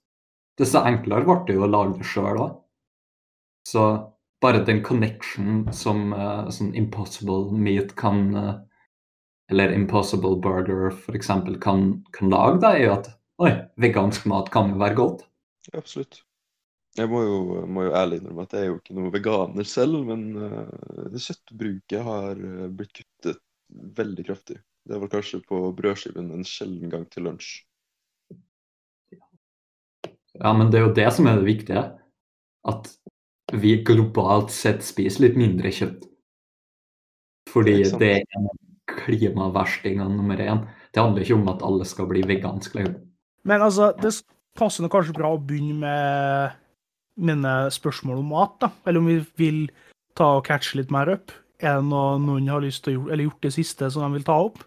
[0.60, 2.58] desto enklere ble det jo å lage det sjøl òg.
[3.68, 3.86] Så
[4.42, 8.54] bare den connection som uh, sånn Impossible Meat kan uh,
[9.52, 11.32] eller Impossible Burger f.eks.
[11.64, 15.26] Kan, kan lage, da, er jo at oi, vegansk mat kan jo være godt.
[15.74, 16.22] Absolutt.
[16.98, 20.02] Jeg må jo, må jo ærlig innrømme at jeg er jo ikke noen veganer selv,
[20.08, 22.44] men uh, kjøttbruket har
[22.76, 23.42] blitt kuttet
[24.00, 24.60] veldig kraftig.
[24.90, 27.60] Det var kanskje på brødskiven en sjelden gang til lunsj.
[30.40, 31.84] Ja, men det er jo det som er det viktige.
[32.68, 32.90] At
[33.54, 36.06] vi globalt sett spiser litt mindre kjøtt.
[37.50, 38.50] Fordi det er en
[38.90, 40.64] klimaverstinga nummer én.
[40.94, 42.86] Det handler ikke om at alle skal bli veganske.
[43.48, 44.14] Men altså, det
[44.58, 46.58] passer nok kanskje bra å begynne med
[47.20, 48.72] mine spørsmål om mat, da.
[48.88, 49.62] Eller om vi vil
[50.18, 51.34] ta og catche litt mer opp.
[51.60, 54.20] Er det noe noen har lyst til å gjøre, eller gjort det siste som de
[54.20, 54.62] vil ta opp?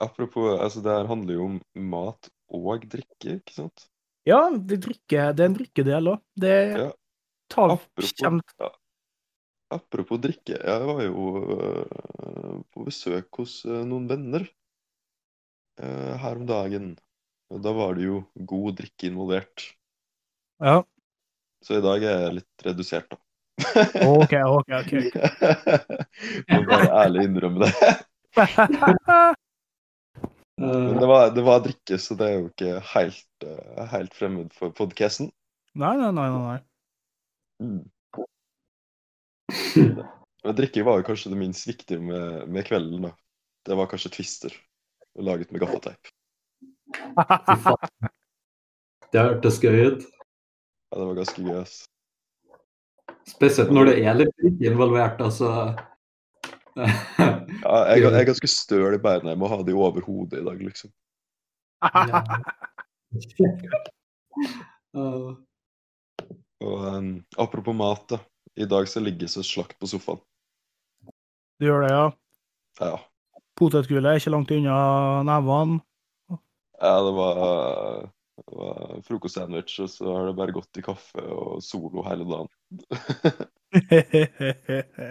[0.00, 1.56] Apropos, altså det her handler jo om
[1.90, 3.88] mat og drikke, ikke sant?
[4.28, 6.20] Ja, det, drikker, det er en drikkedel òg.
[6.36, 6.90] Det Ja.
[7.48, 8.12] tar Apropos,
[8.60, 8.70] ja.
[9.72, 14.44] Apropos drikke, jeg var jo uh, på besøk hos uh, noen venner
[15.80, 16.94] uh, her om dagen.
[17.52, 19.64] Og da var det jo god drikke involvert.
[20.60, 20.82] Ja.
[21.64, 23.20] Så i dag er jeg litt redusert, da.
[24.04, 24.70] OK, OK.
[24.78, 24.92] ok.
[26.52, 27.92] Må bare ærlig innrømme det.
[30.58, 34.14] Men Uh, det var, det var drikke, så det er jo ikke helt, øh, helt
[34.14, 35.30] fremmed for podkasten.
[35.78, 36.28] nei, nei, nei.
[36.34, 36.58] nei, nei.
[37.62, 37.84] Mm.
[40.44, 43.12] Men drikke var jo kanskje det minst viktige med, med kvelden, da.
[43.66, 44.54] Det var kanskje Twister,
[45.18, 46.10] laget med gaffateip.
[49.12, 50.02] det hørtes gøy ut.
[50.88, 51.84] Ja, det var ganske gøy, ass.
[53.28, 55.20] Spesielt når det er litt drikke involvert.
[55.20, 55.74] altså.
[56.78, 59.32] Ja, jeg, jeg er ganske støl i beina.
[59.32, 60.90] Jeg må ha de over hodet i dag, liksom.
[64.94, 65.34] Uh,
[66.58, 68.18] Og um, apropos mat, da.
[68.58, 70.18] I dag så ligger det slakt på sofaen.
[71.58, 72.06] Du gjør det, ja.
[72.82, 72.96] Ja.
[73.58, 74.78] Potetgullet er ikke langt unna
[75.26, 75.80] nevene.
[76.82, 77.34] ja det var,
[78.38, 82.50] det var frokostsandwich, og så har det bare gått i kaffe og solo hele dagen.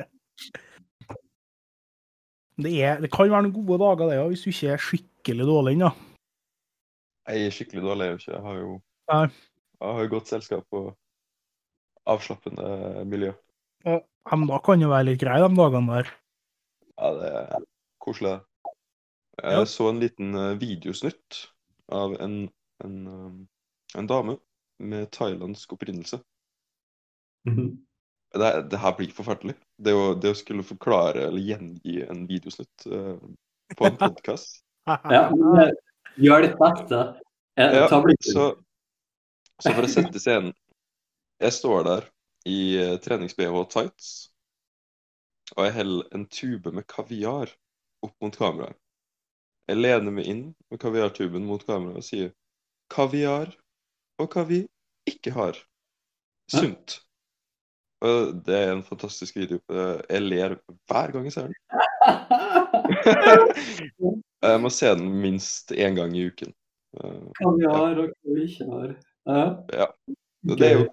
[2.57, 5.45] det, er, det kan være noen gode dager, det òg, hvis du ikke er skikkelig
[5.49, 5.91] dårlig ennå.
[7.27, 8.31] Jeg er skikkelig dårlig, jeg er jo ikke.
[8.33, 8.69] Jeg har jo,
[9.11, 9.25] Nei.
[9.81, 10.87] jeg har jo godt selskap og
[12.07, 13.33] avslappende miljø.
[13.85, 13.99] Ja,
[14.35, 16.13] men da kan det være litt grei de dagene der.
[16.97, 17.65] Ja, det er
[18.03, 18.37] koselig.
[19.37, 19.65] Jeg Ja.
[19.69, 21.43] så en liten eh, videosnutt
[21.93, 22.49] av en,
[22.83, 23.47] en, um,
[23.95, 24.37] en dame
[24.79, 26.19] med thailandsk opprinnelse.
[27.45, 27.83] mhm.
[28.37, 29.55] Det, det her blir forferdelig.
[29.77, 33.17] Det å, det å skulle forklare eller gjengi en videosnutt uh,
[33.75, 34.61] på en podkast.
[34.87, 35.73] ja, men eh,
[36.15, 37.01] gjør ditt beste.
[37.57, 38.31] Ja, ta blikket.
[38.33, 38.49] så,
[39.57, 40.51] så for å sette scenen
[41.41, 42.09] Jeg står der
[42.47, 44.11] i eh, trenings-BH tights,
[45.55, 47.51] og jeg heller en tube med kaviar
[48.05, 48.77] opp mot kameraet.
[49.67, 52.29] Jeg lener meg inn med kaviartuben mot kameraet og sier
[52.93, 53.51] kaviar
[54.21, 54.61] og hva vi
[55.09, 55.59] ikke har.
[56.53, 56.61] Hæ?
[56.61, 57.01] Sunt.
[58.05, 59.57] Og det er en fantastisk video.
[59.73, 60.55] Eh, Jeg ler
[60.89, 61.53] hver gang jeg ser den.
[64.47, 66.51] Jeg må se den minst én gang i uken.
[67.01, 68.89] Eh, Kaviar og hva vi ikke har.
[69.73, 69.85] Ja.
[70.47, 70.83] Det er jo,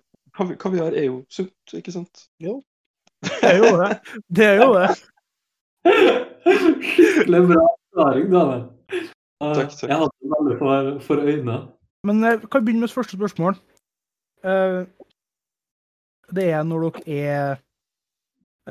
[0.58, 2.24] kaviar er jo sunt, ikke sant?
[2.40, 2.48] Det
[3.44, 3.90] er jo det.
[4.32, 4.88] Det er jo det.
[6.88, 8.64] Skikkelig bra forklaring, Daniel.
[8.94, 9.88] Eh, Takk, takk.
[9.90, 10.72] Jeg hadde det veldig for,
[11.04, 11.58] for øynene.
[12.04, 13.54] Men jeg vi kan begynne med første spørsmål.
[14.44, 14.80] Eh,
[16.32, 17.52] det er når dere er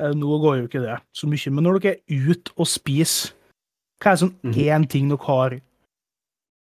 [0.00, 3.34] eh, Nå går jo ikke det så mye, men når dere er ute og spiser,
[4.02, 4.58] hva er sånn Mhm.
[4.58, 5.60] én ting dere har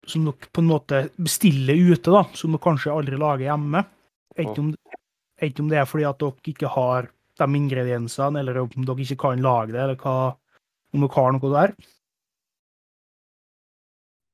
[0.10, 3.86] som dere på en måte bestiller ute, da, som dere kanskje aldri lager hjemme?
[4.38, 4.76] Enten om,
[5.38, 9.20] enten om det er fordi at dere ikke har de ingrediensene, eller om dere ikke
[9.22, 10.36] kan lage det, eller hva,
[10.94, 11.76] om dere har noe der.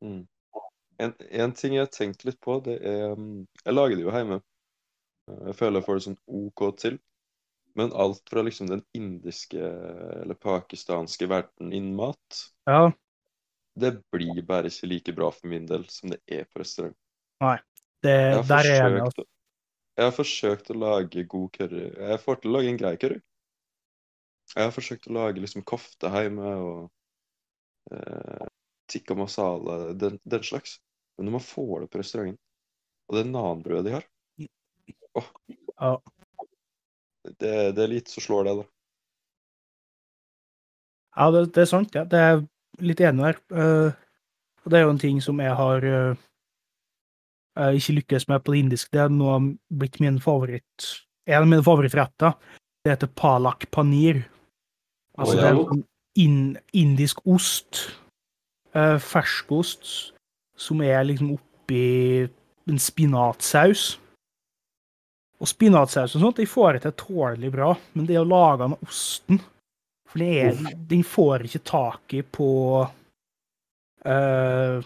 [0.04, 0.28] Mm.
[1.00, 4.14] En, en ting jeg har tenkt litt på, det er mm, Jeg lager det jo
[4.14, 4.40] hjemme.
[5.28, 7.00] Jeg føler jeg får det sånn OK til.
[7.78, 12.92] Men alt fra liksom den indiske eller pakistanske verden innen mat, Ja,
[13.78, 16.98] det blir bare ikke like bra for min del som det er på restaurant.
[18.02, 19.28] det, Jeg har, der er jeg enig.
[19.98, 21.84] jeg har forsøkt å lage god curry.
[21.94, 23.20] Jeg får til å lage en grei curry.
[24.56, 26.82] Jeg har forsøkt å lage liksom kofte hjemme og
[27.92, 28.48] eh,
[28.90, 30.80] tikka masala, den, den slags.
[31.18, 32.40] Men når man får det på restauranten,
[33.08, 34.06] og det nanbrødet de har
[35.18, 35.30] åh,
[35.78, 35.92] Ja.
[37.28, 38.68] det, det er litt som slår det, da.
[41.18, 42.06] Ja, det, det er sant, ja.
[42.06, 42.44] Det er
[42.86, 43.42] litt enig der.
[43.50, 43.90] Uh,
[44.64, 46.24] og det er jo en ting som jeg har uh,
[47.58, 48.92] eh, ikke lykkes med på det indiske.
[48.94, 49.38] Det er nå
[49.80, 50.94] blitt min favoritt
[51.28, 52.36] En av mine favorittretter.
[52.84, 54.22] Det heter palak panir.
[55.18, 55.82] Altså Å, det er en sånn
[56.24, 56.38] in,
[56.72, 57.82] indisk ost.
[58.76, 60.14] Uh, ferskost
[60.58, 62.28] som er liksom oppi
[62.70, 63.98] en spinatsaus.
[65.38, 68.78] Og spinatsaus og sånt, de får det til tålelig bra, men det å lage den
[68.82, 69.42] osten
[70.10, 72.50] For det er, den får ikke tak i på
[72.82, 74.78] uh,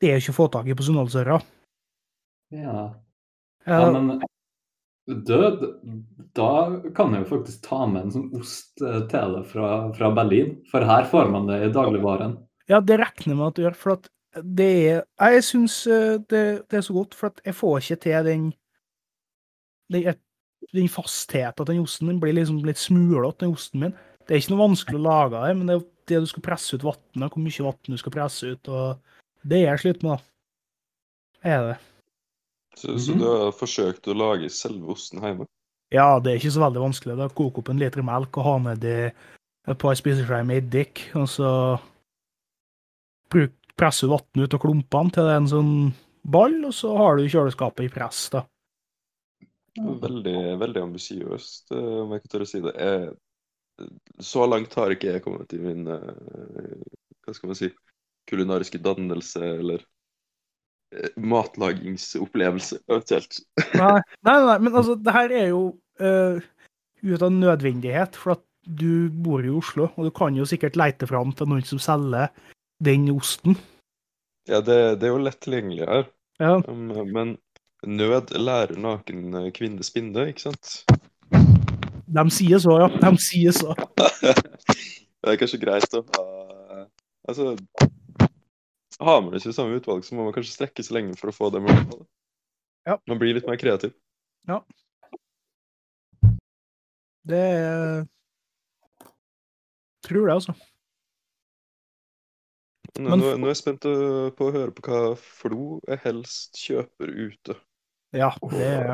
[0.00, 1.36] Det er ikke å få tak i på Sunnhordsøra.
[2.54, 2.78] Ja.
[3.66, 4.22] Ja, men
[5.06, 5.62] død,
[6.38, 6.50] da
[6.94, 10.56] kan jeg jo faktisk ta med en sånn ost til deg fra, fra Berlin.
[10.70, 12.36] For her får man det i dagligvaren.
[12.70, 16.18] Ja, det regner jeg med at du gjør, for at det er Jeg syns eh,
[16.28, 18.46] det, det er så godt, for at jeg får ikke til den
[19.92, 20.14] Den,
[20.74, 22.08] den fastheten til den osten.
[22.10, 23.94] Den blir liksom litt smulete, den osten min.
[24.26, 26.74] Det er ikke noe vanskelig å lage det, men det er det du skal presse
[26.78, 30.16] ut vannet, hvor mye vann du skal presse ut, og det er jeg slutt med,
[30.16, 31.50] da.
[31.50, 31.76] Er det.
[32.76, 33.18] Så, så Mhm.
[33.20, 35.46] du har forsøkt å lage selve osten hjemme?
[35.94, 37.14] Ja, det er ikke så veldig vanskelig.
[37.14, 38.94] Å koke opp en liter melk og ha nedi
[39.68, 41.78] et par spiseskjeer med eddik, og så
[43.30, 45.72] bruk, presse vannet ut av klumpene til det er en sånn
[46.26, 48.42] ball, og så har du kjøleskapet i press, da.
[49.76, 52.72] Veldig, veldig ambisiøst, eh, om jeg kan tørre å si det.
[52.80, 53.90] Jeg,
[54.24, 56.80] så langt har ikke jeg kommet i min eh,
[57.26, 57.70] hva skal man si,
[58.30, 59.84] kulinariske dannelse eller
[61.16, 63.40] matlagingsopplevelse, matlagingopplevelse, eventuelt.
[63.74, 65.62] Nei, nei, nei, men altså, det her er jo
[66.00, 66.42] uh,
[67.02, 71.08] ut av nødvendighet, for at du bor i Oslo, og du kan jo sikkert leite
[71.10, 72.30] fram til noen som selger
[72.82, 73.58] den osten.
[74.46, 76.06] Ja, det, det er jo lett tilgjengelig her,
[76.42, 77.36] Ja, um, men
[77.86, 80.78] nød lærer naken eh, kvinne spinne, ikke sant?
[82.06, 82.88] de sier så, ja.
[83.02, 83.74] De sier så.
[85.22, 86.24] det er kanskje greit å ha
[87.26, 87.56] Altså,
[89.02, 91.50] har man ikke samme utvalg, så må man kanskje strekke seg lenge for å få
[91.50, 92.04] det man vil
[92.86, 93.00] Ja.
[93.10, 93.96] Man blir litt mer kreativ.
[94.46, 94.60] Ja.
[97.26, 98.06] Det er
[100.06, 100.54] Tror det, altså.
[102.94, 107.10] Nå, Men nå, er jeg spent øh, på å høre på hva Flo helst kjøper
[107.10, 107.56] ute.
[108.14, 108.92] Ja, det er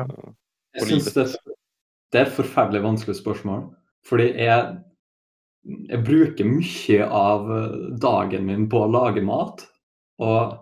[0.73, 1.55] Jeg syns synes det,
[2.11, 3.67] det er et forferdelig vanskelig spørsmål.
[4.07, 4.73] Fordi jeg,
[5.89, 9.63] jeg bruker mye av eh, dagen min på å lage mat.
[10.23, 10.57] Og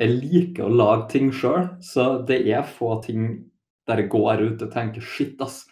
[0.00, 3.50] jeg liker å lage ting sjøl, så det er få ting
[3.90, 5.64] der jeg går ut og tenker shit, ass.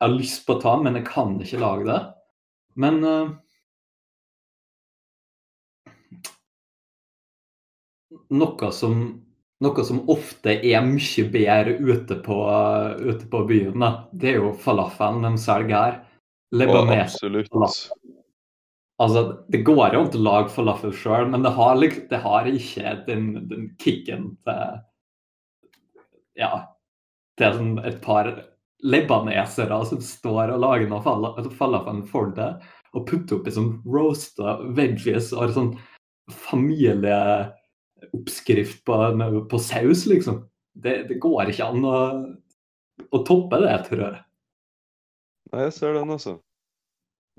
[0.00, 2.00] Jeg har lyst på å ta, men jeg kan ikke lage det.
[2.80, 3.34] Men uh,
[8.32, 9.04] noe som,
[9.62, 12.36] noe som ofte er mye bedre ute på,
[12.98, 16.00] ute på byen, da, det er jo falafelen de selger her.
[16.82, 17.48] og absolutt.
[17.52, 17.98] Falafel.
[19.02, 22.46] Altså, det går jo an å lage falafel sjøl, men det har, lik- det har
[22.46, 24.80] ikke den, den kicken til
[26.38, 26.52] Ja,
[27.36, 28.28] til sånn et par
[28.82, 32.50] lebanesere som står og lager noe fala- falafel for det,
[32.94, 35.72] og putter oppi sånn roasta veggies og sånn
[36.32, 36.70] sånn
[38.02, 40.48] familieoppskrift på, på saus, liksom.
[40.74, 41.98] Det, det går ikke an å,
[43.10, 44.22] å toppe det, tror jeg.
[45.52, 46.38] Nei, jeg ser den, altså.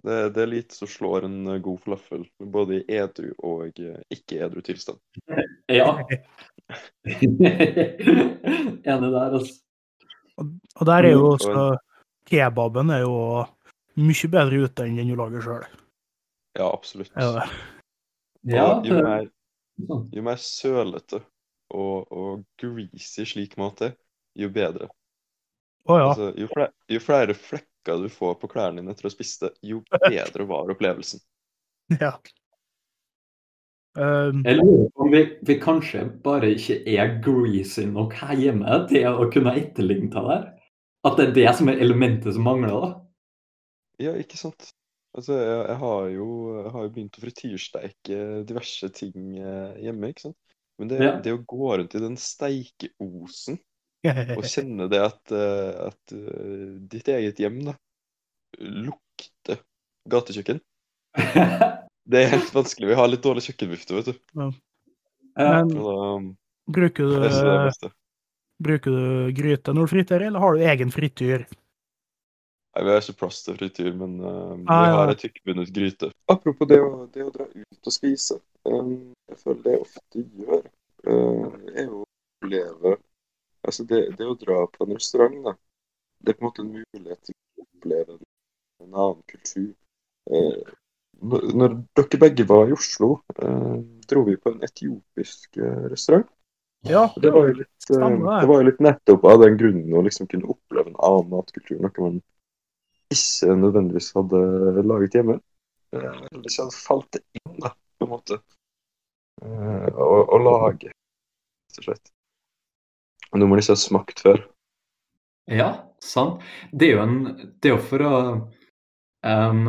[0.04, 3.72] Det, det er lite som slår en god falafel, både i edru og
[4.10, 5.00] ikke-edru tilstand.
[5.72, 5.96] Ja.
[7.14, 9.54] Enig der, altså.
[10.38, 11.78] Og der er jo Mm, også
[12.28, 13.46] Kebaben er jo
[13.96, 15.64] mye bedre ute enn den du lager sjøl.
[16.60, 17.12] Ja, absolutt.
[17.16, 17.48] Ja.
[18.44, 19.30] Ja, og jo mer.
[19.78, 21.24] Jo mer sølete
[21.74, 23.96] og, og greasy slik mat er,
[24.38, 24.90] jo bedre.
[25.90, 26.10] Oh, ja.
[26.12, 29.44] Altså, jo, flere, jo flere flekker du får på klærne dine etter å ha spist
[29.44, 31.24] det, jo bedre var opplevelsen.
[32.04, 32.16] ja.
[33.94, 38.80] Um, Jeg lurer på om vi, vi kanskje bare ikke er greasy nok her hjemme
[38.90, 40.48] til å kunne etterligne det der.
[41.04, 42.92] At det er det som er elementet som mangler, da.
[44.02, 44.72] Ja, ikke sant?
[45.14, 50.10] Altså, jeg, jeg, har jo, jeg har jo begynt å frityrsteike diverse ting eh, hjemme,
[50.10, 50.40] ikke sant?
[50.82, 51.12] Men det, Ja.
[51.22, 53.60] det å gå rundt i den steikeosen
[54.34, 57.78] og kjenne det at, eh, at eh, ditt eget hjem da,
[58.58, 59.62] lukter
[60.10, 60.60] gatekjøkken,
[62.10, 62.90] det er helt vanskelig.
[62.90, 64.22] Vi har litt dårlig kjøkkenvifte, vet du.
[64.34, 64.50] Ja.
[65.38, 65.98] Men da,
[66.74, 67.94] bruker du, er
[68.64, 71.46] bruker du gryte når du friterer, eller har du egen frityr?
[72.74, 74.94] Nei, Vi har ikke plass til frityr, men eh, vi Ah, ja.
[74.98, 76.10] har ei tykkbundet gryte.
[76.32, 78.40] Apropos det å, det å dra ut og spise.
[78.66, 80.64] Um, jeg føler det jeg ofte gjør,
[81.10, 82.98] uh, er å oppleve
[83.64, 85.54] Altså, det, det å dra på en restaurant, da,
[86.20, 88.26] det er på en måte en mulighet til å oppleve en,
[88.84, 89.70] en annen kultur.
[90.28, 90.74] Uh,
[91.24, 93.78] når, når dere begge var i Oslo, uh,
[94.10, 95.62] dro vi på en etiopisk
[95.94, 96.28] restaurant.
[96.84, 98.02] Ja, Det var jo litt, det
[98.50, 102.04] var jo litt nettopp av den grunnen å liksom kunne oppleve en annen matkultur, noe
[102.04, 102.18] man
[103.16, 104.42] ikke nødvendigvis hadde
[104.86, 105.38] laget hjemme.
[105.94, 108.40] Eh, Eller ikke hadde falt inn, da, på en måte.
[109.44, 112.12] Eh, Å å lage, rett og slett.
[113.34, 114.44] Noe man ikke har smakt før.
[115.50, 115.70] Ja,
[116.04, 116.44] sant.
[116.72, 117.16] Det er jo en
[117.60, 119.64] Det er jo for å um,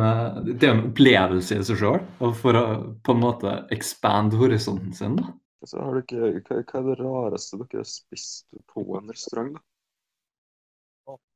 [0.45, 2.65] Det er jo en opplevelse i seg sjøl, og for å
[3.03, 5.17] på en måte expand horisonten sin.
[5.19, 5.33] da.
[5.65, 9.63] Så har dere, hva, hva er det rareste dere har spist på en restaurant, da?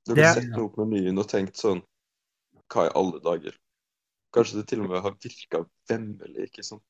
[0.10, 1.82] Dere har sett opp menyen og tenkt sånn
[2.70, 3.56] Hva i alle dager?
[4.36, 6.84] Kanskje det til og med har virka vemmelig, ikke sant?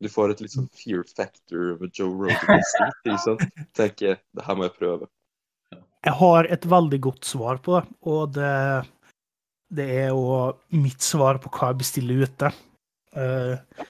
[0.00, 3.42] Du får et litt sånn fear factor med Joe Rogan-instinkt, ikke sant?
[3.76, 5.08] Tenker det her må jeg prøve.
[6.06, 8.52] Jeg har et veldig godt svar på det, og det,
[9.76, 12.52] det er jo mitt svar på hva jeg bestiller ute.
[13.12, 13.86] Eh,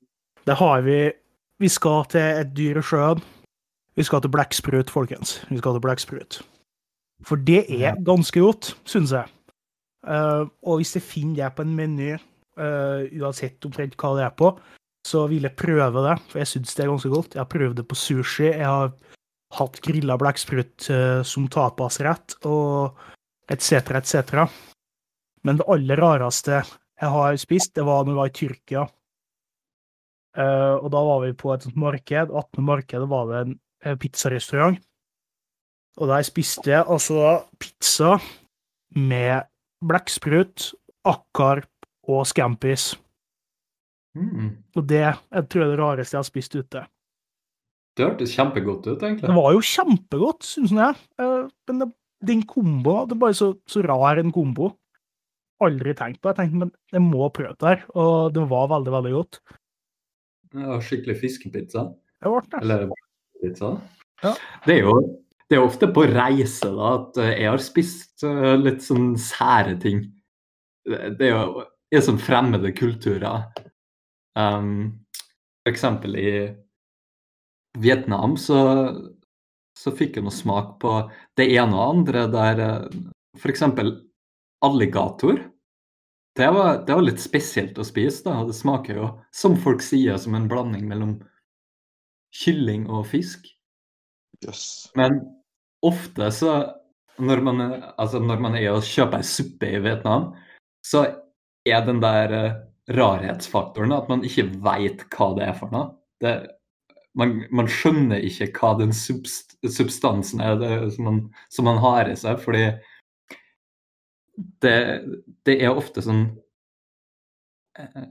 [0.48, 1.12] Det har vi
[1.60, 3.20] Vi skal til et dyr i sjøen.
[3.94, 5.44] Vi skal til blekksprut, folkens.
[5.50, 6.38] Vi skal til blekksprut.
[7.28, 9.28] For det er ganske godt, syns jeg.
[10.06, 14.36] Eh, og hvis jeg finner det på en meny, eh, uansett omtrent hva det er
[14.36, 14.52] på,
[15.06, 17.36] så vil jeg prøve det, for jeg syns det er ganske godt.
[17.36, 18.50] Jeg har prøvd det på sushi.
[18.50, 18.92] Jeg har
[19.56, 23.00] hatt grilla blekksprut eh, som tapasrett, og
[23.50, 24.44] etc., etc.
[25.44, 26.60] Men det aller rareste
[27.00, 28.82] jeg har spist, det var når vi var i Tyrkia.
[30.40, 32.28] Og da var vi på et sånt marked.
[32.28, 32.60] 18.
[32.62, 34.76] markedet var det en pizzarestaurant.
[35.96, 38.18] Og der spiste jeg altså pizza
[38.94, 39.48] med
[39.84, 40.70] blekksprut,
[41.08, 41.68] akkarp
[42.10, 42.92] og scampis.
[44.18, 44.56] Mm.
[44.76, 46.82] Og det jeg tror jeg er det rareste jeg har spist ute.
[47.96, 49.28] Det hørtes kjempegodt ut, egentlig.
[49.28, 51.00] Det var jo kjempegodt, syns jeg.
[51.20, 51.88] Eh, Men det,
[52.26, 54.70] den komboen Det er bare så, så rar en kombo.
[55.60, 56.36] Aldri tenkt på det.
[56.36, 57.82] Jeg tenkte, men jeg må prøve det her.
[57.94, 59.40] Og det var veldig, veldig godt.
[60.50, 61.88] Det var skikkelig fiskepizza.
[62.20, 62.62] Det ble det.
[62.62, 62.86] Eller
[63.42, 63.74] pizza.
[64.24, 64.32] Ja.
[64.64, 64.94] Det er jo
[65.50, 69.74] det er ofte på reise da, at eh, jeg har spist eh, litt sånn sære
[69.82, 70.04] ting.
[70.86, 73.48] Det er jo er sånn fremmede kulturer.
[74.38, 75.02] Um,
[75.64, 76.32] for eksempel i
[77.82, 78.60] Vietnam så,
[79.76, 80.92] så fikk jeg noe smak på
[81.38, 83.00] det ene og andre der eh,
[83.40, 83.96] for eksempel
[84.64, 85.42] alligator.
[86.38, 88.22] Det var, det var litt spesielt å spise.
[88.28, 88.38] da.
[88.46, 91.18] Det smaker jo, som folk sier, som en blanding mellom
[92.38, 93.50] kylling og fisk.
[94.46, 94.88] Yes.
[94.96, 95.18] Men
[95.86, 96.54] ofte så
[97.20, 97.60] når man,
[98.00, 100.30] altså når man er og kjøper ei suppe i Vietnam,
[100.84, 101.04] så
[101.68, 102.52] er den der eh,
[102.96, 105.86] rarhetsfaktoren at man ikke veit hva det er for noe.
[106.22, 106.32] Det,
[107.18, 111.18] man, man skjønner ikke hva den subst, substansen er det, som, man,
[111.52, 112.64] som man har i seg, fordi
[114.64, 114.78] det,
[115.44, 116.24] det er ofte sånn
[117.78, 118.10] eh,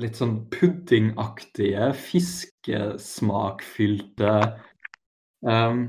[0.00, 4.30] Litt sånn puddingaktige, fiskesmakfylte
[5.42, 5.84] um,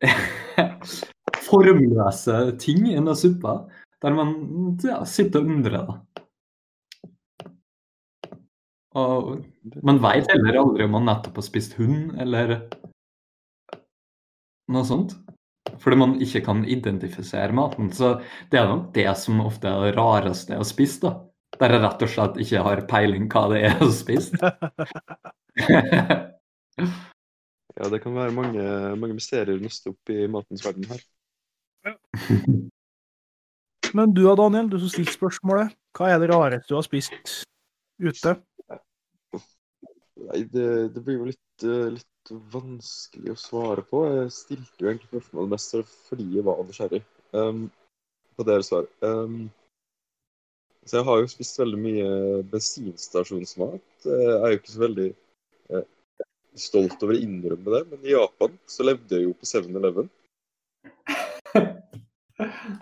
[1.50, 3.56] Formløse ting i denne suppa,
[4.00, 4.34] der man
[4.84, 5.88] ja, sitter og undrer.
[5.88, 5.94] Da.
[9.00, 9.44] Og
[9.86, 12.56] man veit heller aldri om man nettopp har spist hund, eller
[14.70, 15.16] noe sånt.
[15.80, 17.90] Fordi man ikke kan identifisere maten.
[17.94, 18.16] Så
[18.50, 21.12] det er nok det som ofte er det rareste å spise, da.
[21.60, 24.38] Der jeg rett og slett ikke har peiling hva det er å spise.
[27.80, 28.62] Ja, det kan være mange,
[29.00, 31.00] mange mysterier nøstet opp i matens verden her.
[33.96, 35.72] Men du da, Daniel, du som stilte spørsmålet.
[35.96, 37.14] Hva er det rareste du har spist
[37.96, 38.34] ute?
[40.28, 44.02] Nei, det, det blir jo litt, eh, litt vanskelig å svare på.
[44.12, 47.00] Jeg stilte jo egentlig spørsmålet mest fordi jeg var nysgjerrig
[47.32, 47.64] um,
[48.36, 48.90] på deres svar.
[49.00, 49.48] Um,
[50.84, 52.12] så jeg har jo spist veldig mye
[52.52, 53.88] bensinstasjonsmat.
[54.04, 55.88] Jeg er jo ikke så veldig eh,
[56.58, 60.10] stolt over å innrømme det, men i Japan så levde jeg jo på 7-Eleven.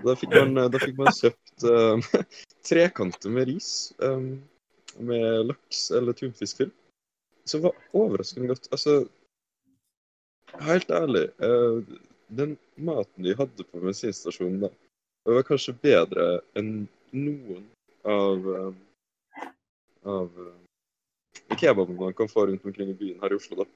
[0.07, 2.03] Da fikk man, da man kjøpt um,
[2.69, 4.37] trekanter med ris um,
[5.03, 6.71] med laks eller tunfiskfilm.
[7.49, 8.69] Som var overraskende godt.
[8.75, 9.01] Altså,
[10.63, 11.83] helt ærlig, uh,
[12.29, 14.71] den maten de hadde på bensinstasjonen da,
[15.27, 17.65] det var kanskje bedre enn noen
[18.09, 18.71] av eh,
[20.09, 20.31] av
[21.59, 23.67] kebabene man kan få rundt omkring i byen her i Oslo, da.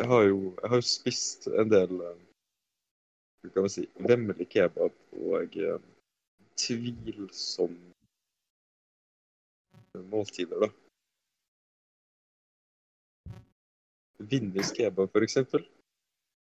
[0.00, 2.20] Jeg har jo, jeg har jo spist en del eh,
[3.40, 5.82] hva kan man si, vemmelig kebab og eh,
[6.60, 7.76] tvilsom
[10.12, 10.70] måltider, da.
[14.30, 15.64] Vinnis kebab, for eksempel.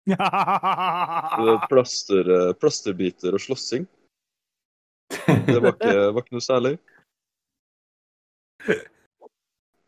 [1.69, 3.87] Plaster, eh, plasterbiter og slåssing.
[5.25, 6.75] Det var ikke, var ikke noe særlig.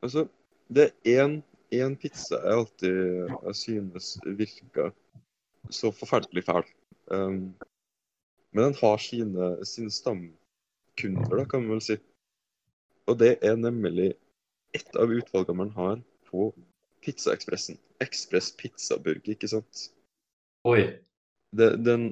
[0.06, 0.28] Altså,
[0.70, 1.42] det er
[1.74, 2.98] én, pizza jeg alltid
[3.46, 4.92] jeg synes virker
[5.70, 6.68] så forferdelig fæl.
[7.12, 7.56] Um,
[8.52, 11.98] men den har sine, sine stamkunder, da, kan man vel si.
[13.08, 14.14] Og det er nemlig
[14.76, 16.52] et av utvalgene man har på
[17.04, 17.78] Pizzaekspressen.
[18.04, 19.88] Ekspress pizzaburger, ikke sant?
[20.68, 20.82] Oi.
[21.56, 22.10] Det, den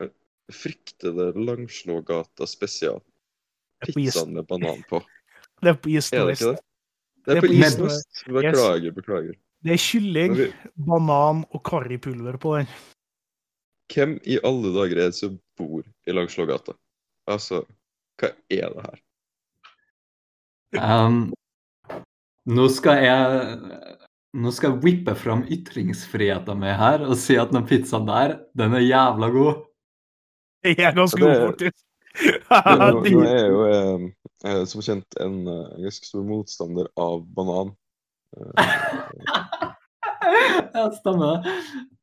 [0.00, 0.12] eh,
[0.52, 3.02] fryktede Langslågata spesial.
[3.84, 5.02] Pizzaen med banan på.
[5.60, 6.64] Det er på East Er det West.
[7.26, 7.36] Det?
[7.36, 8.24] Er på West.
[8.26, 9.34] Beklager, beklager.
[9.60, 10.38] Det er kylling,
[10.88, 12.70] banan og karripulver på den.
[13.90, 16.72] hvem i alle dager er det som bor i Langslågata?
[17.28, 17.64] Altså,
[18.20, 19.00] hva er det her?
[20.78, 21.32] Um,
[22.46, 23.48] nå skal jeg
[24.38, 28.76] nå skal jeg whippe fram ytringsfriheten min her og si at den pizzaen der, den
[28.78, 29.64] er jævla god.
[30.62, 31.84] Det er ganske Ja, god, faktisk.
[32.20, 34.06] Nå, nå er jo eh,
[34.50, 37.72] eh, som kjent en eh, ganske stor motstander av banan.
[38.36, 38.52] Eh,
[40.74, 41.46] Ja, stemmer.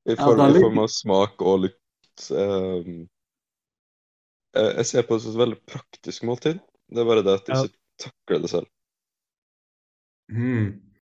[0.09, 2.23] I Ja, form, da i ligger- form av smak og lukt.
[2.33, 2.87] Eh,
[4.57, 6.59] jeg jeg ser på det som et veldig praktisk måltid.
[6.89, 7.63] Det er bare det at jeg Ja.
[7.69, 8.67] ikke takler det selv.
[10.31, 10.67] Mm.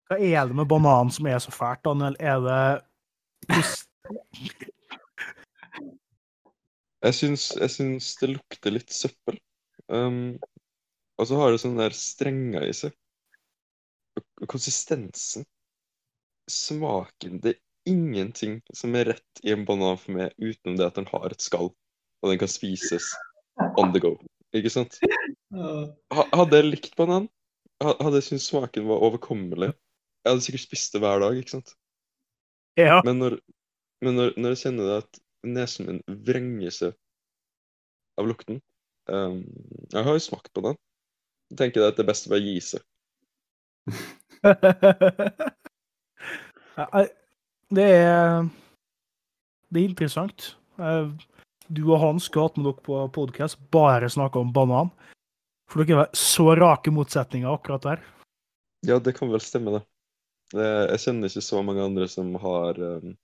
[0.09, 2.15] Hva er det med banan som er så fælt, Daniel?
[2.19, 2.81] Er det
[7.03, 9.39] Jeg syns, jeg syns det lukter litt søppel.
[9.91, 10.39] Um,
[11.19, 12.95] og så har det sånne der strenger i seg.
[14.49, 15.45] Konsistensen.
[16.49, 17.41] Smaken.
[17.43, 21.09] Det er ingenting som er rett i en banan for meg utenom det at den
[21.11, 21.71] har et skall,
[22.23, 23.09] og den kan spises
[23.79, 24.15] on the go.
[24.55, 24.99] Ikke sant?
[25.51, 27.27] Hadde jeg likt banan,
[27.83, 29.73] hadde jeg syntes smaken var overkommelig,
[30.23, 31.73] jeg hadde sikkert spist det hver dag, ikke sant?
[32.79, 33.01] Ja.
[33.05, 33.37] Men når,
[34.05, 36.93] men når, når jeg kjenner det at nesen min vrenger seg
[38.19, 38.61] av lukten
[39.09, 39.41] um,
[39.91, 40.77] Jeg har jo smakt på den.
[41.51, 42.81] Jeg tenker at det er best å bare gi seg.
[47.73, 48.49] Det er
[49.69, 50.57] Det er interessant.
[50.77, 51.09] Eh,
[51.73, 54.91] Du og Hans skulle hatt med dere på podkast, bare snakka om banan.
[55.71, 58.03] For dere er så rake motsetninger akkurat der.
[58.85, 59.83] Ja, det kan vel stemme, det.
[60.53, 63.15] det jeg kjenner ikke så mange andre som har um, eh,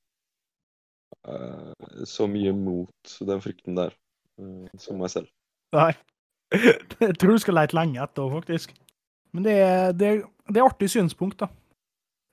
[2.08, 3.94] så mye mot den frykten der
[4.40, 5.32] eh, som meg selv.
[5.76, 5.92] Nei.
[7.04, 8.74] Jeg tror du skal lete lenge etter faktisk.
[9.36, 11.50] Men det er, det, er, det er artig synspunkt, da.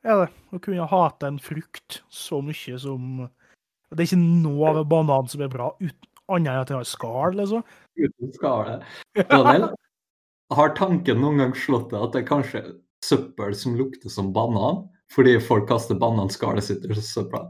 [0.06, 0.28] Er det.
[0.54, 3.26] Å kunne hate en frukt så mye som
[3.90, 6.80] Det er ikke noe av en banan som er bra, uten, annet enn at den
[6.80, 7.66] har skall, liksom.
[7.98, 8.72] Uten skall.
[9.30, 9.68] Daniel,
[10.54, 12.62] har tanken noen gang slått deg at det er kanskje
[13.04, 14.84] søppel som lukter som banan?
[15.14, 17.44] Fordi folk kaster bananskallet sitt i søpla?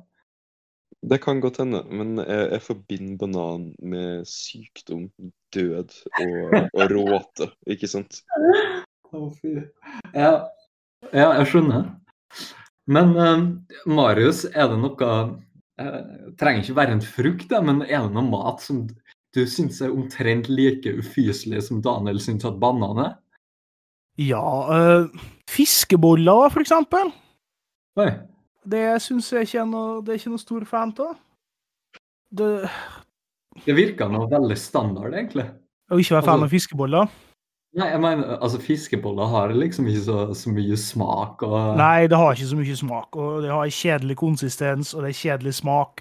[1.07, 5.07] Det kan godt hende, men jeg, jeg forbinder banan med sykdom,
[5.55, 8.23] død og, og råte, ikke sant?
[9.15, 9.55] Å, fy.
[10.17, 10.33] Ja,
[11.13, 11.87] ja, jeg skjønner.
[12.91, 13.45] Men uh,
[13.87, 16.03] Marius, er det noe uh,
[16.39, 18.85] Trenger ikke være en frukt, da, men er det noe mat som
[19.37, 23.17] du syns er omtrent like ufyselig som Daniel syns at banan er?
[24.23, 27.15] Ja uh, Fiskeboller, for eksempel.
[28.01, 28.11] Oi.
[28.67, 31.15] Det syns jeg ikke er noe, det er ikke noe stor fan av.
[32.37, 32.49] Det,
[33.65, 35.47] Det virker noe veldig standard, egentlig.
[35.91, 37.09] å ikke være fan Altså- av fiskeboller.
[37.77, 42.17] Nei, jeg mener, altså Fiskeboller har liksom ikke så, så mye smak og Nei, det
[42.17, 43.17] har ikke så mye smak.
[43.17, 46.01] og Det har kjedelig konsistens, og det er kjedelig smak.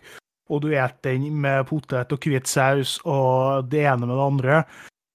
[0.49, 4.63] Og du spiser den med potet og hvit saus og det ene med det andre.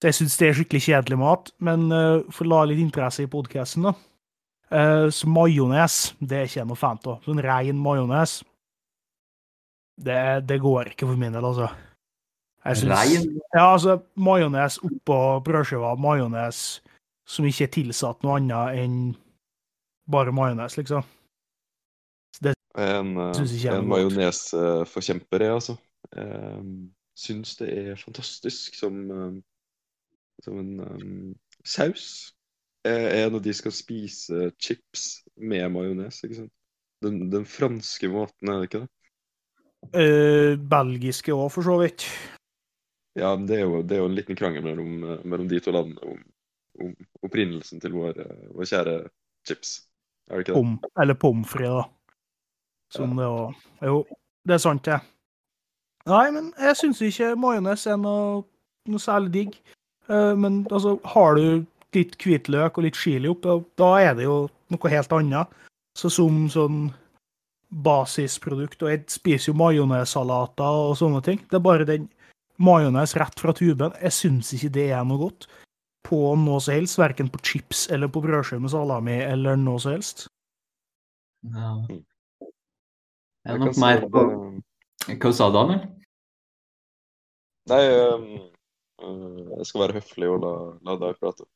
[0.02, 1.50] Så jeg syns det er skikkelig kjedelig mat.
[1.60, 3.94] Men uh, for å la litt interesse i podkasten, da.
[4.70, 7.20] Eh, så majones, det er ikke jeg noe fan av.
[7.26, 8.40] Sånn ren majones,
[10.00, 11.68] det, det går ikke for min del, altså.
[12.64, 15.94] Jeg synes, Ja, altså majones oppå brødskiva.
[15.96, 16.80] Majones
[17.28, 18.96] som ikke er tilsatt noe annet enn
[20.10, 21.06] bare majones, liksom.
[22.42, 25.76] Det en, Synes ikke jeg en majonesforkjemper, jeg, altså.
[26.16, 26.64] Jeg
[27.20, 28.98] syns det er fantastisk som,
[30.44, 32.34] som en um, saus.
[32.84, 36.52] Jeg er når de skal spise chips med majones, ikke sant.
[37.04, 38.90] Den, den franske måten, er det ikke det?
[39.96, 42.04] Eh, belgiske òg, for så vidt.
[43.16, 45.60] Ja, men det er jo, det er jo en liten krangel mellom, eh, mellom de
[45.60, 46.20] to landene om,
[46.84, 46.92] om
[47.26, 48.96] opprinnelsen til vår, eh, vår kjære
[49.48, 49.72] chips.
[50.30, 50.60] Er det ikke det?
[50.60, 51.88] Pom, eller pommes frites, da.
[52.90, 53.54] Som det òg
[53.86, 54.04] Jo,
[54.46, 55.00] det er sant, det.
[56.08, 58.44] Nei, men jeg syns ikke majones er noe,
[58.88, 59.58] noe særlig digg.
[60.08, 64.24] Eh, Men altså, har du litt hvitløk og litt chili opp, da- da er det
[64.24, 65.48] jo noe helt annet.
[65.98, 66.94] Så som sånn
[67.70, 71.38] basisprodukt, og jeg spiser jo majonessalater og sånne ting.
[71.50, 72.08] Det er bare den
[72.58, 73.92] majones rett fra tuben.
[74.02, 75.46] Jeg syns ikke det er noe godt
[76.06, 79.92] på noe som helst, verken på chips eller på brødskive med salami eller noe som
[79.92, 80.26] helst.
[81.42, 81.86] Ja.
[81.88, 84.24] Det er nok mer på
[85.08, 85.80] eh, Hva sa du, Daniel?
[87.70, 87.80] Nei,
[88.12, 88.26] um,
[89.00, 90.52] øh, jeg skal være høflig og la,
[90.84, 91.46] la deg prate.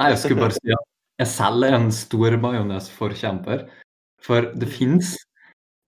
[0.00, 0.90] Nei, jeg skulle bare si at
[1.22, 3.68] jeg selv er en stor majonesforkjemper.
[4.24, 5.14] For det fins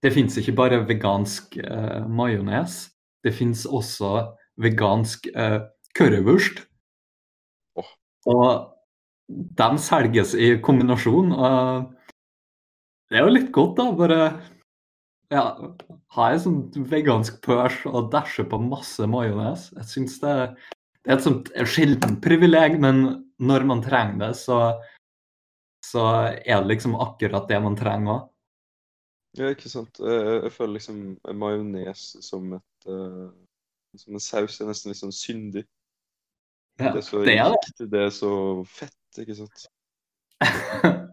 [0.04, 2.86] det finnes ikke bare vegansk eh, majones,
[3.24, 4.28] det fins også
[4.62, 5.60] vegansk eh,
[5.96, 6.60] currywurst.
[7.80, 7.88] Oh.
[8.30, 8.50] Og
[9.26, 11.32] de selges i kombinasjon.
[11.32, 11.88] Og
[13.10, 13.88] det er jo litt godt, da.
[13.98, 14.20] Bare
[15.34, 15.44] ja,
[16.18, 19.70] ha en sånn vegansk pørs og dæsje på masse majones.
[19.80, 20.36] Jeg syns det,
[21.06, 23.04] det er et sånt sjeldent privileg, men
[23.38, 24.56] når man trenger det, så,
[25.86, 26.02] så
[26.34, 28.24] er det liksom akkurat det man trenger òg.
[29.36, 30.00] Ja, ikke sant.
[30.00, 31.00] Jeg, føler liksom
[31.36, 33.28] majones som et øh,
[34.00, 35.62] som en saus er nesten litt sånn syndig.
[36.80, 37.54] Ja, Det er så det er det.
[37.54, 38.32] rikt, det er så
[38.68, 39.66] fett, ikke sant.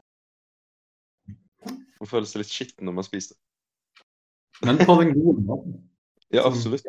[2.02, 3.42] Man føler seg litt skitten når man spiser det.
[4.68, 5.78] Men på den gode måten.
[6.36, 6.84] Ja, absolutt.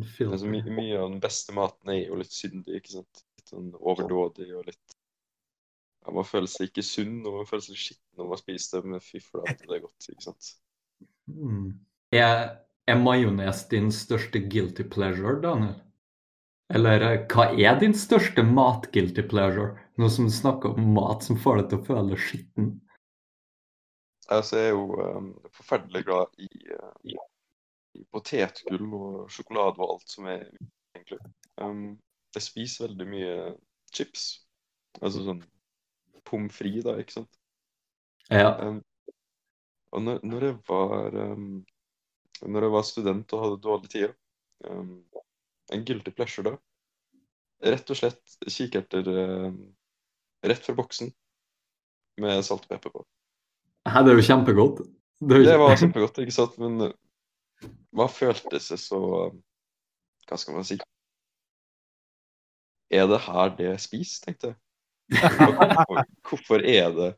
[0.00, 3.22] Altså, my, mye av den beste maten er jo litt syndig, ikke sant.
[3.36, 4.96] Litt sånn overdådig og litt
[6.02, 8.92] ja, Man føler seg ikke sunn, og man føler seg skitten når man spiser det,
[8.92, 10.52] men fy flate, det er godt, ikke sant.
[11.30, 11.66] Mm.
[12.16, 12.40] Er,
[12.90, 15.76] er majones din største guilty pleasure, Daniel?
[16.72, 19.76] Eller eh, hva er din største mat-guilty pleasure?
[20.00, 22.72] Nå som du snakker om mat som får deg til å føle skitten.
[24.32, 26.92] Altså, jeg er jo um, forferdelig glad i, uh,
[28.12, 30.46] potetgull og sjokolade og alt som er
[30.96, 31.20] egentlig.
[31.60, 31.84] Um,
[32.34, 33.34] jeg spiser veldig mye
[33.92, 34.24] chips.
[35.00, 35.42] Altså sånn
[36.28, 37.38] pommes frites, da, ikke sant.
[38.30, 38.54] Ja.
[38.62, 38.80] Um,
[39.92, 41.48] og når, når jeg var um,
[42.42, 44.14] Når jeg var student og hadde dårlig tid,
[44.66, 45.02] um,
[45.72, 46.54] en guilty pleasure da,
[47.62, 49.58] rett og slett kikerter um,
[50.42, 51.12] rett fra boksen
[52.22, 53.04] med salt og pepper på.
[53.88, 54.82] Hæ, Det er jo kjempegodt.
[55.22, 56.58] Det, jo Det var kjempegodt, ikke sant?
[56.58, 56.90] Men
[57.92, 59.00] hva følte seg så
[60.28, 60.78] Hva skal man si?
[62.92, 64.58] Er det her det spiser, tenkte jeg.
[65.18, 67.08] Hvorfor, hvorfor er det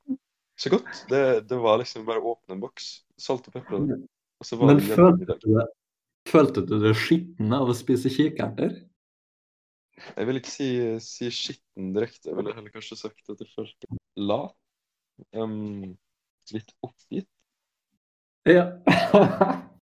[0.58, 0.88] så godt?
[1.10, 1.20] Det,
[1.50, 2.88] det var liksom bare å åpne en boks,
[3.20, 3.84] salt og pepper,
[4.40, 5.66] og så var Men det følte du, det,
[6.30, 8.74] følte du deg skitten av å spise kikerter?
[9.94, 10.68] Jeg vil ikke si,
[11.02, 14.56] si skitten direkte, jeg ville heller kanskje sagt at det følte lat.
[15.34, 15.94] Um,
[16.54, 17.30] litt oppgitt.
[18.46, 18.70] Ja.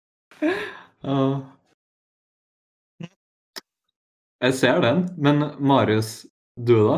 [4.43, 6.27] Jeg ser den, men Marius,
[6.59, 6.97] du da?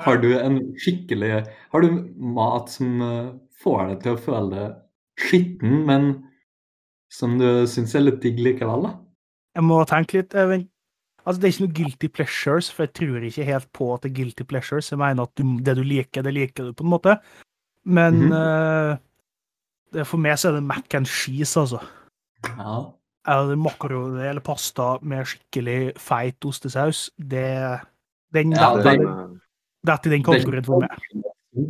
[0.00, 3.28] Har du en skikkelig Har du mat som eh,
[3.60, 4.78] får deg til å føle deg
[5.20, 6.08] skitten, men
[7.12, 8.94] som du syns er litt digg likevel, da?
[9.58, 10.32] Jeg må tenke litt.
[10.32, 10.62] Jeg
[11.26, 14.12] altså, det er ikke noe guilty pleasures, for jeg tror ikke helt på at det
[14.12, 14.90] er guilty pleasures.
[14.94, 17.18] Jeg mener at du, det du liker, det liker du på en måte.
[17.84, 18.32] Men Mhm.
[18.32, 18.96] eh,
[19.92, 21.82] det, for meg så er det mac and cheese, altså.
[22.46, 22.92] Ja.
[23.28, 27.10] Eller makaroni eller pasta med skikkelig feit ostesaus.
[27.18, 27.80] Det,
[28.32, 29.40] den Ja, detter det- den-
[29.86, 30.90] detter i den kategorien for meg.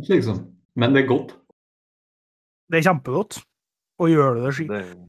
[0.07, 0.39] Liksom.
[0.75, 1.33] Men det er godt.
[2.71, 3.41] Det er kjempegodt.
[3.99, 5.07] Og gjør du det, skik Det,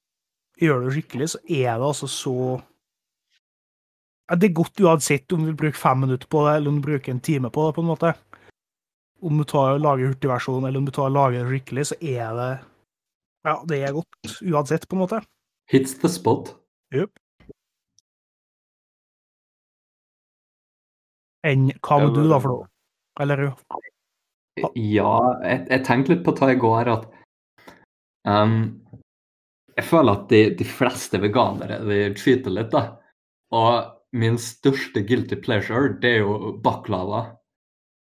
[0.61, 2.63] gjør du det skikkelig, så er det altså så
[4.33, 7.11] Det er godt uansett om du bruker fem minutter på det, eller om du bruker
[7.13, 8.15] en time på det, på en måte.
[9.23, 11.97] Om du tar og lager hurtigversjon, eller om du tar og lager det skikkelig, så
[12.03, 12.61] er det
[13.45, 15.19] Ja, det er godt uansett, på en måte.
[15.71, 16.55] Hits the spot.
[16.95, 17.11] Yep.
[21.47, 22.69] Enn hva må du, da, for noe?
[23.23, 23.49] Eller
[24.77, 27.07] Ja, jeg, jeg tenkte litt på det i går at
[28.29, 28.57] um,
[29.77, 32.99] Jeg føler at de, de fleste veganere de cheater litt, da.
[33.53, 37.25] Og min største guilty pleasure, det er jo baklava.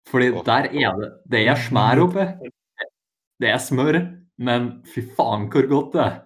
[0.09, 2.25] Fordi der er det Det er smør oppi.
[3.39, 3.99] Det er smør,
[4.41, 6.17] men fy faen hvor godt det er.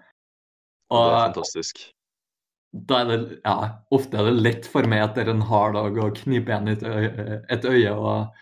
[0.94, 1.82] Det er fantastisk.
[2.98, 3.56] er det Ja,
[3.94, 7.38] ofte er det lett for meg etter en hard dag å knipe igjen et øye,
[7.54, 8.40] et øye og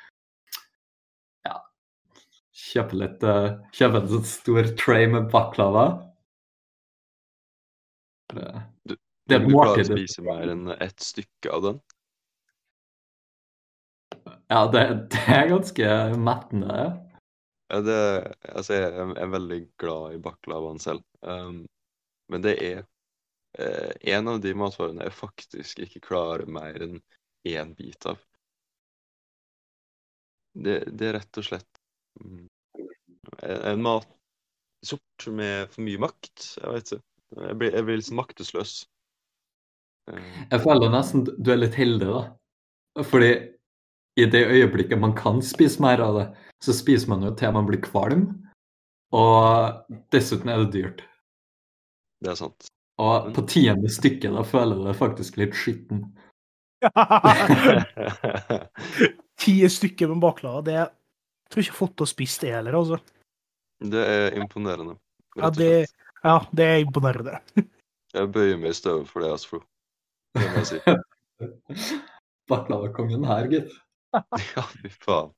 [1.47, 1.57] ja,
[2.65, 5.85] kjøpe litt eh, Kjøpe en sånn stor tray med baklava.
[8.33, 8.47] Det,
[8.87, 8.97] Du-
[9.27, 11.81] det er Du klarer å spise mer enn ett stykke av den.
[14.51, 14.81] Ja, det,
[15.13, 16.75] det er ganske mettende.
[16.75, 16.89] ja.
[17.71, 17.99] Det,
[18.51, 21.05] altså jeg er, er veldig glad i baklavaen selv.
[21.23, 21.61] Um,
[22.31, 22.83] Men det er
[23.59, 26.99] eh, en av de matvarene jeg faktisk ikke klarer mer enn
[27.47, 28.19] én bit av.
[30.53, 31.79] Det, det er rett og slett
[32.19, 32.47] mm,
[33.41, 36.47] en, matsort med for mye makt.
[36.59, 37.05] Jeg vet ikke.
[37.31, 38.75] Jeg blir, jeg blir liksom maktesløs.
[40.11, 43.03] Eh, Jeg føler nesten du er litt heldig, da.
[43.07, 43.31] Fordi
[44.19, 46.25] i det øyeblikket man kan spise mer av det,
[46.63, 48.27] så spiser man jo til man blir kvalm.
[49.15, 51.07] Og dessuten er det dyrt.
[52.21, 52.69] Det er sant.
[53.01, 56.03] Og på tiende stykket da føler jeg det faktisk litt skitten.
[59.41, 60.87] Ti stykker med baklava, det jeg
[61.51, 62.97] tror ikke jeg har fått til å spise det heller, altså.
[63.91, 64.95] det er imponerende.
[65.35, 65.71] Ja, det,
[66.23, 67.41] ja, det er imponerende.
[68.11, 69.47] Jeg bøyer meg i støvet for det, altså.
[69.47, 69.59] Flo.
[70.35, 70.79] Det må jeg si.
[72.51, 73.69] Baklavakongen her, gitt.
[74.11, 75.29] Ja, fy faen.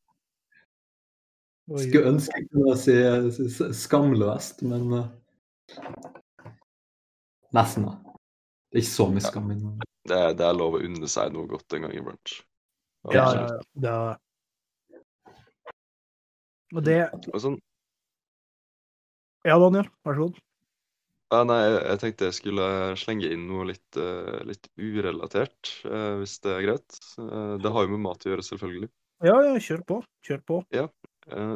[1.69, 5.11] Skulle ønske jeg kunne si skamløst, men eh,
[7.53, 7.97] Nesten, da.
[8.71, 9.89] Det er ikke så mye skam i det.
[10.09, 12.31] Det er, det er lov å unne seg noe godt en gang iblant.
[13.13, 13.59] Ja, ja, ja.
[13.83, 14.17] Det er...
[16.73, 16.97] Og det
[17.29, 17.59] Og sånn,
[19.45, 20.37] Ja, Daniel, vær så god.
[21.33, 26.13] ja, nei, jeg, jeg tenkte jeg skulle slenge inn noe litt, eh, litt urelatert, eh,
[26.21, 26.97] hvis det er greit.
[27.19, 28.89] Eh, det har jo med mat å gjøre, selvfølgelig.
[29.27, 29.99] Ja, ja, kjør på.
[30.25, 30.61] Kjør på.
[30.73, 30.87] Ja.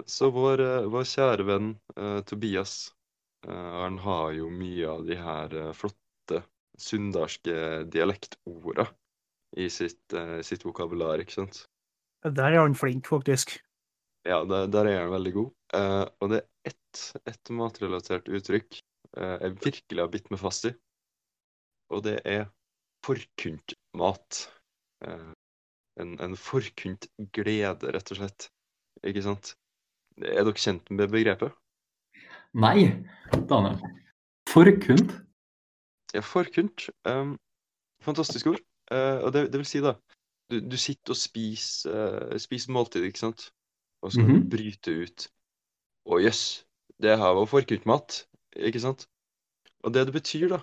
[0.08, 1.74] Så vår, vår kjære venn
[2.30, 2.94] Tobias,
[3.48, 6.44] eh, han har jo mye av de her eh, flotte
[6.78, 8.88] sunndalske dialektorda
[9.58, 11.64] i sitt, eh, sitt vokabular, ikke sant?
[12.24, 13.58] Der er han flink, faktisk.
[14.28, 15.52] Ja, der, der er han veldig god.
[16.20, 18.80] Og det er ett, ett matrelatert uttrykk
[19.16, 20.74] jeg virkelig har bitt meg fast i.
[21.96, 22.50] Og det er
[23.08, 24.42] forkuntmat.
[25.08, 28.50] En, en forkunt glede, rett og slett.
[29.08, 29.54] Ikke sant?
[30.18, 31.56] Er dere kjent med begrepet?
[32.58, 33.06] Nei,
[33.50, 33.78] Daniel.
[34.50, 35.12] Forkunt?
[36.16, 36.88] Ja, forkunt.
[37.06, 37.36] Um,
[38.02, 38.62] fantastisk ord.
[38.92, 39.98] Uh, og det, det vil si, da
[40.48, 41.92] Du, du sitter og spiser,
[42.32, 43.50] uh, spiser måltid, ikke sant?
[44.02, 44.44] Og så kan Mhm.
[44.46, 45.26] du bryte ut.
[46.08, 46.64] Å jøss,
[47.04, 48.22] det her var forkuntmat,
[48.56, 49.10] ikke sant?
[49.84, 50.62] Og det det betyr, da,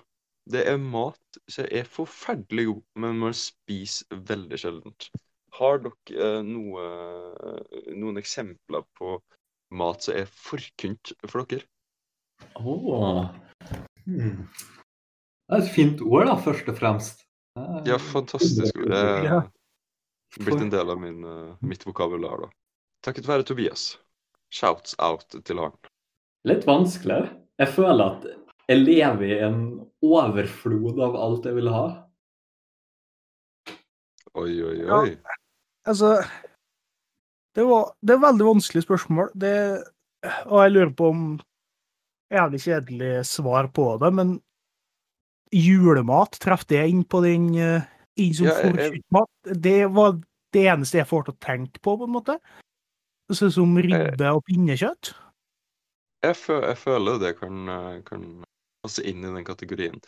[0.49, 5.11] det er mat som er forferdelig god, men man spiser veldig sjeldent.
[5.53, 6.81] Har dere eh, noe,
[7.93, 9.19] noen eksempler på
[9.71, 11.63] mat som er forkunt for dere?
[12.55, 13.25] Åh.
[14.05, 14.47] Hmm.
[15.45, 17.25] Det er et fint ord, da, først og fremst.
[17.85, 18.89] Ja, fantastisk ord.
[18.91, 22.49] Det er blitt en del av min, eh, mitt vokabular, da.
[23.05, 23.97] Takket være Tobias.
[24.51, 25.71] Shouts out til han.
[26.45, 27.29] Litt vanskelig.
[27.59, 28.25] Jeg føler at
[28.67, 29.59] jeg lever i en
[30.03, 31.85] overflod av alt jeg vil ha.
[34.35, 34.99] Oi, oi, Ja.
[34.99, 35.17] oi.
[35.87, 36.17] Altså
[37.55, 39.29] Det, var, det er veldig vanskelig spørsmål.
[39.39, 39.83] Det,
[40.51, 41.21] og jeg lurer på om
[42.33, 44.39] Jævlig kjedelig svar på det, men
[45.53, 47.85] julemat, traff det inn på den eh,
[48.17, 50.19] inn som Ja, jeg- Det var
[50.51, 52.39] det eneste jeg får til å tenke på, på en måte.
[53.31, 55.13] Sånn som ribbe og pinnekjøtt.
[56.23, 58.43] Jeg, jeg føler det kan, eh, kan
[58.83, 60.01] passe inn i den kategorien.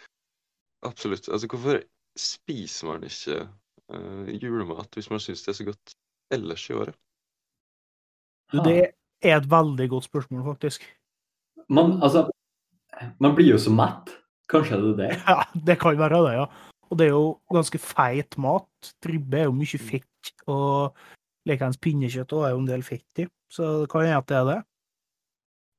[0.85, 1.27] Absolutt.
[1.29, 1.83] Altså, hvorfor
[2.17, 3.47] spiser man ikke
[3.93, 5.93] uh, julemat hvis man syns det er så godt
[6.33, 6.95] ellers i året?
[8.53, 10.85] Det er et veldig godt spørsmål, faktisk.
[11.69, 12.27] Man, altså,
[13.19, 14.13] man blir jo så mett.
[14.51, 15.11] Kanskje er det det?
[15.27, 16.47] Ja, det kan være det, ja.
[16.87, 18.93] Og det er jo ganske feit mat.
[19.05, 20.95] Ribbe er jo mye fett, og
[21.47, 23.27] likeens pinnekjøtt også er jo en del fett i.
[23.51, 24.57] Så det kan hende at det er det.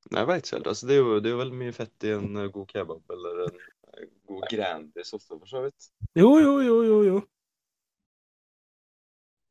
[0.09, 0.71] Nei, jeg veit ikke helt.
[0.73, 3.17] Altså, det, er jo, det er jo veldig mye fett i en eh, god kebab
[3.17, 5.91] eller en eh, god Grandis også, for så vidt.
[6.17, 7.01] Jo, jo, jo, jo.
[7.09, 7.19] jo.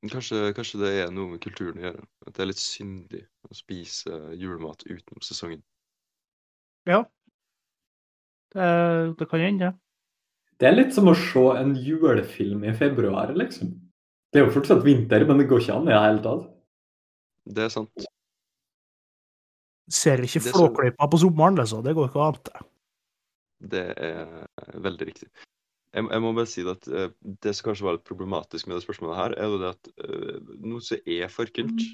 [0.08, 2.06] Kanskje, kanskje det er noe med kulturen å gjøre.
[2.26, 5.66] At det er litt syndig å spise julemat utenom sesongen.
[6.88, 7.04] Ja.
[8.54, 8.68] Det,
[9.20, 9.76] det kan hende, det.
[10.58, 13.76] Det er litt som å se en julefilm i februar, liksom.
[14.34, 16.48] Det er jo fortsatt vinter, men det går ikke an i det hele tatt.
[17.48, 18.08] Det er sant.
[19.88, 21.84] Ser ikke Flåklypa på sommeren, liksom.
[21.86, 22.42] Det går ikke an.
[22.48, 22.66] det.
[23.74, 25.30] Det er veldig riktig.
[25.96, 28.84] Jeg, jeg må bare si at eh, det som kanskje var litt problematisk med det
[28.84, 31.86] spørsmålet her, er jo det at eh, noe som er forkynt,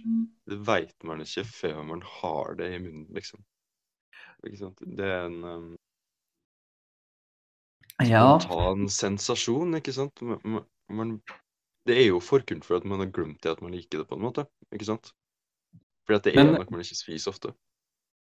[0.49, 3.43] det veit man ikke før man har det i munnen, liksom.
[4.43, 4.79] Ikke sant?
[4.83, 5.65] Det er en um,
[8.03, 8.39] Ja.
[8.41, 10.21] spontan sensasjon, ikke sant?
[10.25, 11.11] Man, man,
[11.87, 14.17] det er jo forkynt for at man har glemt det at man liker det, på
[14.17, 14.45] en måte.
[14.73, 15.11] Ikke sant?
[16.07, 17.53] For det er Men- noe man ikke spiser ofte.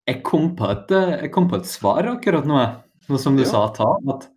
[0.10, 3.50] Jeg kom et, eh, jeg kom på et svar akkurat nå, nå som du Ja.
[3.50, 3.96] sa, Ta.
[4.10, 4.28] At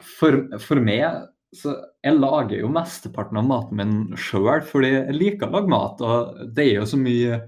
[0.00, 5.48] for, for meg så Jeg lager jo mesteparten av maten min sjøl, fordi jeg liker
[5.48, 6.00] å lage mat.
[6.00, 7.40] Og det er jo så mye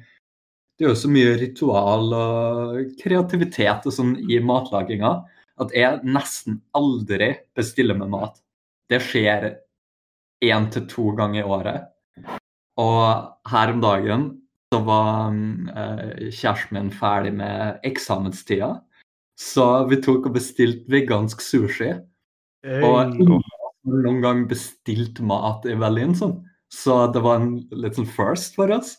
[0.82, 5.20] det er jo så mye ritual og kreativitet og sånn i matlaginga.
[5.62, 8.40] at jeg nesten aldri bestiller med mat.
[8.90, 9.44] Det skjer
[10.42, 11.84] én til to ganger i året.
[12.82, 13.06] Og
[13.52, 14.26] her om dagen
[14.72, 18.74] så var eh, kjæresten min ferdig med eksamenstida,
[19.38, 21.92] så vi tok og bestilte vegansk sushi.
[22.66, 22.82] Hey.
[22.82, 26.40] Og noen gang bestilt mat i Berlin, sånn.
[26.72, 28.96] Så det var en litt sånn first for oss.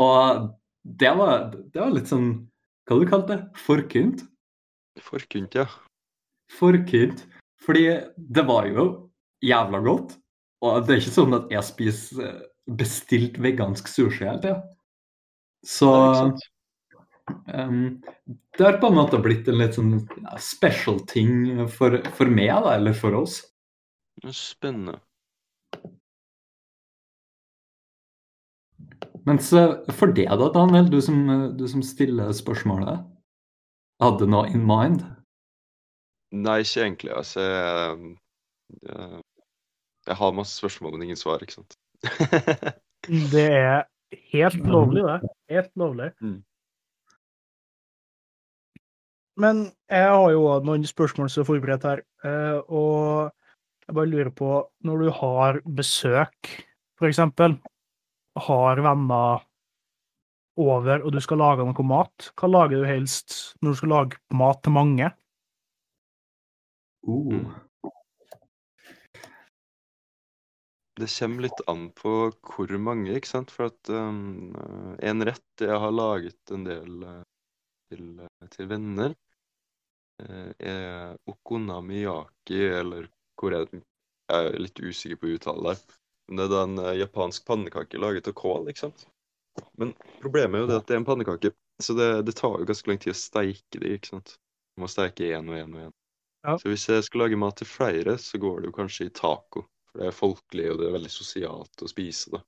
[0.00, 0.54] Og
[0.86, 2.30] det var, det var litt sånn
[2.86, 3.40] Hva du kalte det?
[3.58, 4.22] Forkynt?
[5.02, 5.66] Forkynt, ja.
[6.54, 7.24] Forkynt.
[7.66, 8.84] Fordi det var jo
[9.42, 10.14] jævla godt.
[10.64, 12.44] Og det er ikke sånn at jeg spiser eh,
[12.78, 14.60] bestilt vegansk sushi hele tida.
[15.66, 15.90] Så
[17.50, 17.98] um,
[18.56, 19.96] det har på en måte blitt en litt sånn
[20.38, 23.40] special ting for, for meg, da, eller for oss.
[24.30, 25.00] Spennende.
[29.26, 33.02] Mens eh, for det da, Daniel, du som, eh, du som stiller spørsmålet,
[34.02, 35.02] hadde noe in mind?
[36.36, 37.12] Nei, ikke egentlig.
[37.16, 38.16] Altså, jeg,
[38.82, 39.20] jeg,
[40.06, 41.78] jeg har masse spørsmål, men ingen svar, ikke sant?
[43.32, 43.84] Det er
[44.32, 45.30] helt lovlig, det.
[45.50, 46.10] Helt lovlig.
[46.20, 46.40] Mm.
[49.42, 49.62] Men
[49.92, 52.02] jeg har jo òg noen spørsmål som er forberedt her.
[52.24, 53.30] eh, Og
[53.86, 54.50] jeg bare lurer på,
[54.82, 56.50] når du har besøk,
[56.98, 57.58] for eksempel,
[58.36, 59.44] har venner
[60.56, 64.20] over, og du skal lage noe mat, hva lager du helst når du skal lage
[64.36, 65.10] mat til mange?
[67.06, 67.52] Uh.
[70.96, 73.52] Det kommer litt an på hvor mange, ikke sant?
[73.52, 74.54] For at um,
[75.04, 77.20] en rett jeg har laget en del eh,
[77.92, 79.12] til, eh, til venner,
[80.24, 83.82] eh, er okonamiyaki, eller hvor er det?
[84.32, 85.98] Jeg er litt usikker på uttale der.
[86.28, 89.06] Men det er da en eh, japansk pannekake laget av kål, ikke sant?
[89.80, 91.52] Men problemet er jo det at det er en pannekake,
[91.82, 94.34] så det, det tar jo ganske lang tid å steike det, ikke sant?
[94.76, 95.94] Du må steike én og én og én.
[96.46, 96.58] Ja.
[96.60, 99.64] Så hvis jeg skal lage mat til flere, så går det jo kanskje i taco.
[99.90, 102.42] For det er folkelig, og det er veldig sosialt å spise det.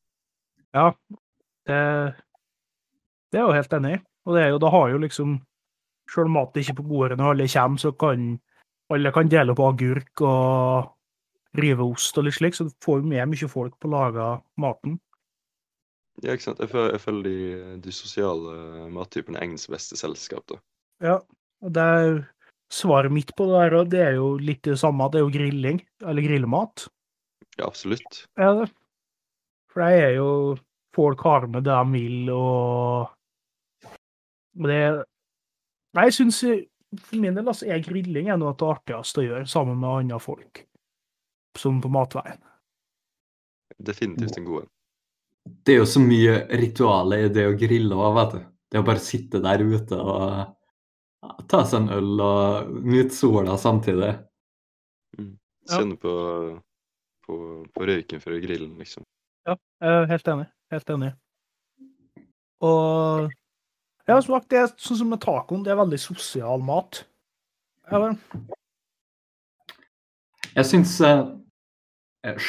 [0.76, 0.90] Ja,
[1.66, 1.78] det,
[3.32, 4.02] det er jeg jo helt enig i.
[4.28, 5.38] Og det er jo, da har jo liksom
[6.08, 8.28] Selv om maten ikke er på bordet når alle kommer, så kan
[8.88, 10.86] alle kan dele på agurk og
[11.56, 14.26] rive ost og litt slik, så du får jo med mye folk på å lage
[14.60, 14.98] maten.
[16.24, 16.60] Ja, ikke sant?
[16.60, 20.58] Jeg føler, jeg føler de, de sosiale mattypene egner beste best selskap, da.
[21.04, 21.16] Ja,
[21.62, 22.08] og det er
[22.74, 25.06] svaret mitt på det der, det er jo litt det samme.
[25.12, 26.88] Det er jo grilling, eller grillmat.
[27.58, 28.24] Ja, absolutt.
[28.38, 28.68] Ja, det.
[29.72, 30.30] For det er jo
[30.96, 33.12] Folk har med det de vil, og
[34.66, 35.04] det
[35.94, 36.40] Nei, jeg syns
[36.96, 39.88] for min del altså, er grilling er noe av det artigste å gjøre sammen med
[39.88, 40.62] andre folk.
[41.58, 42.38] Som på matveien.
[43.78, 44.70] Definitivt en god en.
[45.64, 48.40] Det er jo så mye ritualer i det å grille òg, vet du.
[48.68, 54.12] Det å bare sitte der ute og ta seg en øl og nyte sola samtidig.
[55.16, 55.32] Mm.
[55.68, 56.12] Kjenne på,
[57.24, 57.38] på,
[57.74, 59.06] på røyken fra grillen, liksom.
[59.48, 60.46] Ja, jeg er helt enig.
[60.74, 61.10] Helt enig.
[62.68, 63.30] Og
[64.08, 67.02] ja, som sagt, det er sånn som med tacoen, det er veldig sosial mat.
[67.88, 68.16] Ja, vel.
[70.54, 71.26] Jeg syns eh,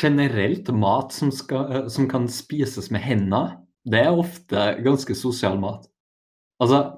[0.01, 3.59] generelt mat som, skal, eh, som kan spises med hendene,
[3.89, 5.87] det er ofte ganske sosial mat.
[6.59, 6.97] Altså,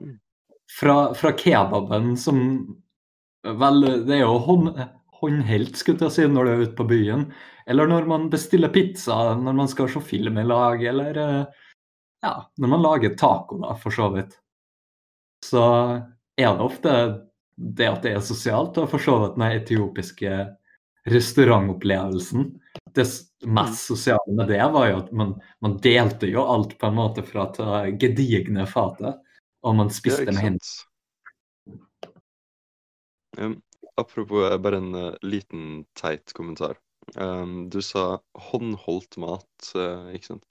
[0.80, 2.40] fra, fra kebaben som
[3.42, 4.68] Vel, det er jo hånd,
[5.18, 7.24] håndhelt, skulle jeg si, når du er ute på byen.
[7.66, 11.64] Eller når man bestiller pizza, når man skal se film i lag, eller eh,
[12.22, 14.38] ja, når man lager taco, da, for så vidt.
[15.42, 15.64] Så
[16.38, 16.94] er det ofte
[17.58, 20.38] det at det er sosialt, og for så vidt den etiopiske
[21.10, 22.52] restaurantopplevelsen.
[22.96, 23.06] Det
[23.48, 25.34] mest sosiale med det var jo at man,
[25.64, 29.20] man delte jo alt på en måte fra det gedigne fatet,
[29.64, 30.88] og man spiste med hendene.
[33.40, 33.62] Um,
[33.96, 36.76] apropos eh, bare en uh, liten teit kommentar.
[37.16, 38.20] Um, du sa
[38.52, 40.46] håndholdt mat, uh, ikke sant?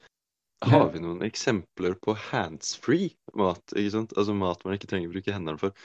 [0.61, 3.63] Har vi noen eksempler på handsfree mat?
[3.73, 4.13] ikke sant?
[4.17, 5.77] Altså mat man ikke trenger å bruke hendene for.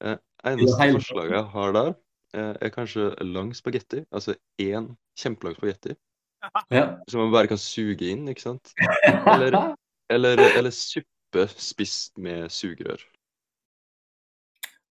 [0.00, 0.16] Uh,
[0.48, 1.98] eneste forslaget jeg har der, eh,
[2.34, 4.04] er kanskje lang spagetti.
[4.12, 5.96] Altså én kjempelang spagetti
[6.72, 6.98] Ja.
[7.08, 8.72] som man bare kan suge inn, ikke sant?
[9.26, 9.74] Eller-
[10.12, 13.00] Eller, eller suppe spist med sugerør.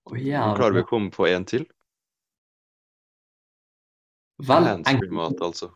[0.08, 0.56] Å, jævlig.
[0.56, 1.66] klarer vi å komme på en til.
[4.48, 5.68] Vel, enkelte, mat, altså.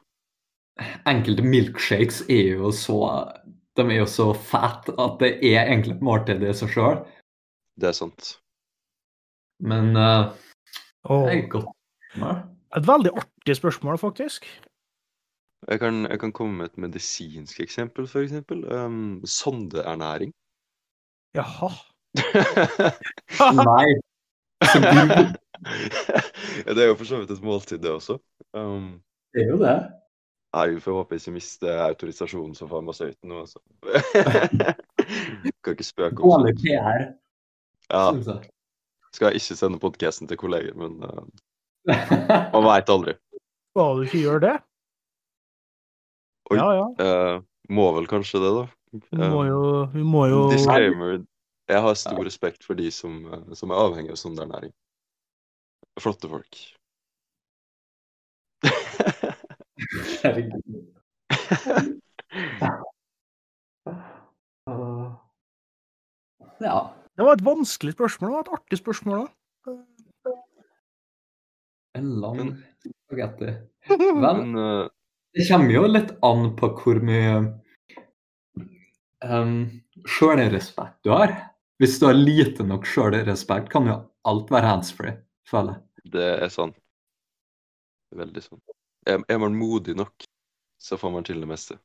[1.10, 3.00] enkelte milkshakes er jo så
[3.76, 7.00] De er jo så fat at det er egentlig et måltid i seg sjøl.
[7.82, 8.36] Det er sant.
[9.60, 10.30] Men eh,
[11.04, 11.72] Og det er godt.
[12.22, 12.36] Nei.
[12.78, 14.46] et veldig artig spørsmål, faktisk.
[15.68, 18.74] Jeg kan, jeg kan komme med et medisinsk eksempel, for eksempel.
[18.74, 20.34] Um, sondeernæring.
[21.36, 21.70] Jaha.
[23.68, 23.88] Nei.
[26.66, 28.18] ja, det er jo for så vidt et måltid, det også.
[28.54, 29.02] Um,
[29.34, 29.78] Det er jo det.
[30.54, 33.60] nei, vi får håpe jeg ikke mister autorisasjonen som farmasøyt nå, altså.
[35.64, 36.68] kan ikke spøke om sånt.
[37.90, 38.38] Ja.
[39.14, 41.24] Skal jeg ikke sende podkasten til kolleger, men uh,
[42.54, 43.16] man veit aldri.
[43.74, 44.56] Skal du ikke gjøre det?
[46.52, 46.58] Oi.
[46.60, 46.88] Ja, ja.
[47.00, 47.44] Uh,
[47.74, 48.66] må vel kanskje det, da.
[48.94, 49.62] Vi må Um, jo,
[49.94, 51.24] vi må jo Disclaimer.
[51.72, 54.74] Jeg har stor respekt for de som, eh, som er avhengig av sånn der næring.
[56.04, 56.60] Flotte folk.
[60.24, 60.62] Herregud.
[66.64, 66.94] Ja.
[67.14, 68.30] Det var et vanskelig spørsmål.
[68.30, 69.76] Det var et artig spørsmål da.
[71.94, 72.40] En lang
[72.82, 73.52] spagetti.
[73.90, 74.88] Vel, Men eh,
[75.38, 77.36] det kommer jo litt an på hvor mye
[79.26, 79.58] um,
[80.10, 81.36] sjølrespekt du har.
[81.82, 84.00] Hvis du har lite nok sjølrespekt, kan jo
[84.30, 85.18] alt være handsfree,
[85.50, 86.14] føler jeg.
[86.16, 86.78] det er sant.
[88.14, 88.62] Veldig sant.
[89.10, 90.26] Er, er man modig nok,
[90.82, 91.78] så får man til det meste.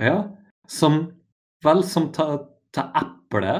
[0.00, 0.20] Ja,
[0.68, 1.06] som
[1.64, 2.36] Vel, som ta,
[2.70, 3.56] ta eple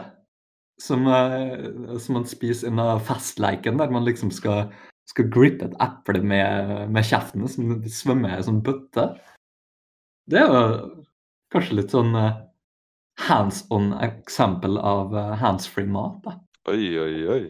[0.79, 4.73] som, eh, som man spiser under festleiken, der man liksom skal,
[5.11, 9.09] skal grippe et eple med, med kjeften som svømmer i en sånn bøtte.
[10.29, 10.63] Det er jo
[11.55, 12.45] kanskje litt sånn eh,
[13.29, 16.21] hands on eksempel av eh, handsfree mat.
[16.27, 16.39] da.
[16.71, 17.43] Oi, oi, oi.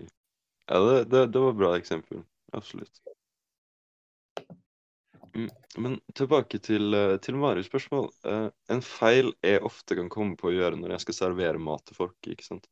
[0.68, 2.24] Ja, det, det, det var et bra eksempel.
[2.56, 3.02] Absolutt.
[5.36, 8.08] Mm, Men tilbake til, til Marius' spørsmål.
[8.72, 11.98] En feil jeg ofte kan komme på å gjøre når jeg skal servere mat til
[11.98, 12.68] folk, ikke sant.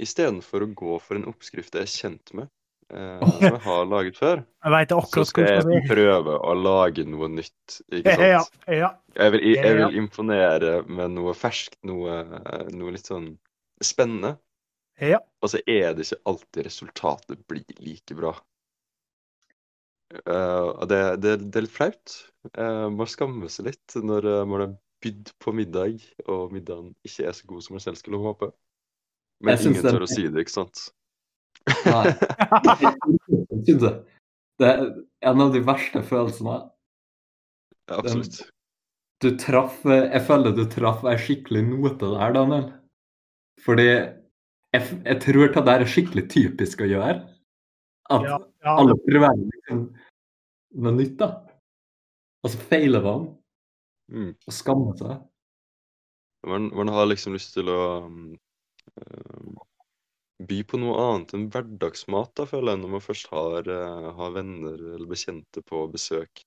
[0.00, 2.48] Istedenfor å gå for en oppskrift jeg er kjent med,
[2.92, 7.80] eh, som jeg har laget før, Jeg så skal jeg prøve å lage noe nytt,
[7.92, 8.60] ikke sant.
[8.80, 8.92] ja.
[9.16, 12.22] Jeg vil, jeg vil imponere med noe ferskt, noe,
[12.72, 13.34] noe litt sånn
[13.84, 14.36] spennende.
[15.00, 15.20] ja.
[15.40, 18.34] Og så er det ikke alltid resultatet blir like bra.
[20.26, 22.14] Uh, og det, det, det er litt flaut.
[22.58, 24.72] Uh, man skammer seg litt når uh, man har
[25.04, 28.50] bydd på middag, og middagen ikke er så god som man selv skulle håpe.
[29.40, 30.86] Men ingen den- tør å si det, ikke sant?
[31.86, 32.12] Nei.
[34.60, 34.80] Det er
[35.24, 36.56] en av de verste følelsene.
[37.88, 38.42] Ja, absolutt.
[39.20, 42.66] Du traff Jeg føler du traff ei skikkelig note der, Daniel.
[43.64, 47.16] Fordi jeg, jeg tror det der er skikkelig typisk å gjøre.
[48.10, 48.76] At Ja, ja.
[48.80, 49.82] alle prøver liksom
[50.84, 51.30] noe nytt, da.
[52.44, 53.28] Og så feiler man
[54.10, 54.32] Mm.
[54.34, 55.20] og skammer seg.
[56.50, 58.32] Man, man har liksom lyst til å um,
[60.48, 64.36] by på noe annet enn hverdagsmat, da, føler jeg, når man først har, eh, har
[64.36, 66.44] venner eller bekjente på besøk.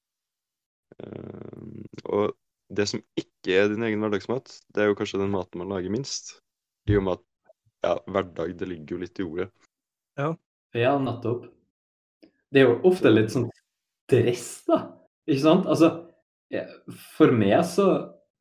[0.98, 1.68] Eh,
[2.06, 2.34] og
[2.74, 5.94] det som ikke er din egen hverdagsmat, det er jo kanskje den maten man lager
[5.94, 6.38] minst.
[6.89, 7.26] I og med at
[7.84, 9.50] ja, hverdag, det ligger jo litt i ordet.
[10.78, 11.46] Ja, nettopp.
[12.54, 13.50] Det er jo ofte litt sånn
[14.08, 14.80] stress, da.
[15.28, 15.70] Ikke sant?
[15.70, 15.89] Altså,
[17.16, 17.88] for meg så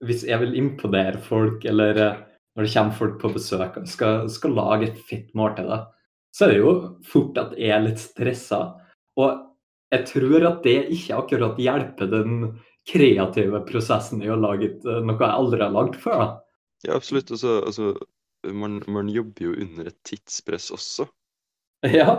[0.03, 2.17] Hvis jeg vil imponere folk, eller eh,
[2.57, 5.79] når det kommer folk på besøk og skal, skal lage et fett måltid, da,
[6.33, 6.75] så er det jo
[7.09, 8.61] fort at jeg er litt stressa.
[9.21, 9.41] Og
[9.93, 12.37] jeg tror at det ikke akkurat hjelper den
[12.89, 16.23] kreative prosessen i å lage eh, noe jeg aldri har lagd før.
[16.23, 16.29] da.
[16.89, 17.31] Ja, absolutt.
[17.31, 17.93] Altså, altså
[18.59, 21.09] man, man jobber jo under et tidspress også.
[21.93, 22.15] Ja,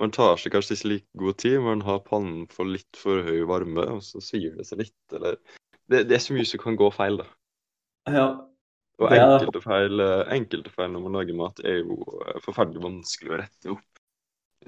[0.00, 3.42] Man tar seg kanskje ikke like god tid, man har pannen for litt for høy
[3.50, 5.36] varme, og så svir det seg litt, eller
[5.90, 7.26] Det, det er så mye som kan gå feil, da.
[8.08, 8.26] ja,
[9.02, 11.96] Og enkelte feil, eh, enkelte feil når man lager mat, er jo
[12.26, 14.02] eh, forferdelig vanskelig å rette opp.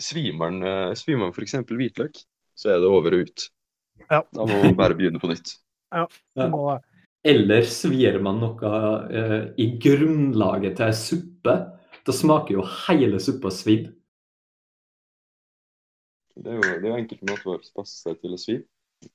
[0.02, 1.54] Svimer man, eh, f.eks.
[1.70, 2.18] hvitløk,
[2.58, 3.46] så er det over og ut.
[4.10, 4.22] Ja.
[4.34, 5.54] Da må man bare begynne på nytt.
[6.34, 6.80] Det må-
[7.24, 8.70] Eller svir man noe
[9.08, 11.54] uh, i grunnlaget til ei suppe.
[12.04, 13.86] Da smaker jo hele suppa svidd.
[16.34, 18.58] Det er jo, det er jo enkelte måter å passe seg til å svi.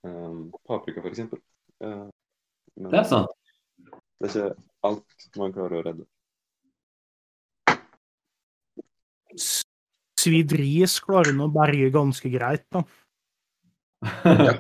[0.07, 1.21] Um, paprika, f.eks.
[1.83, 2.07] Uh,
[2.79, 3.29] Det er sant.
[4.19, 6.05] det er ikke alt man klarer å redde.
[10.19, 12.83] Svidd ris klarer nå å berge ganske greit, da.
[14.25, 14.55] ja.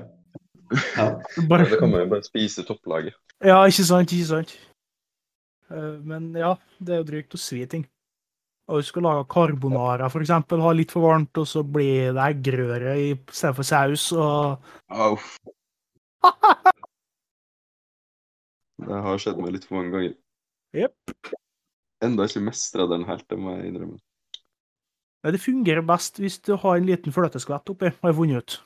[1.49, 3.15] Bare, Da kan man jo bare spise topplaget.
[3.43, 4.53] ja, ikke sant, ikke sant.
[5.71, 7.87] Eh, Men ja, det er jo drygt å svi ting.
[8.69, 12.21] Og du skal lage carbonara, for eksempel, ha litt for varmt, og så blir det
[12.27, 14.61] eggerøre i stedet for saus, og
[14.93, 15.31] Uff.
[18.79, 20.15] Det har skjedd meg litt for mange ganger.
[20.77, 21.33] Jepp.
[22.05, 23.99] Enda ikke mestra den helt, det må jeg innrømme.
[25.19, 28.59] Nei, det fungerer best hvis du har en liten fløteskvett oppi, har jeg funnet ut.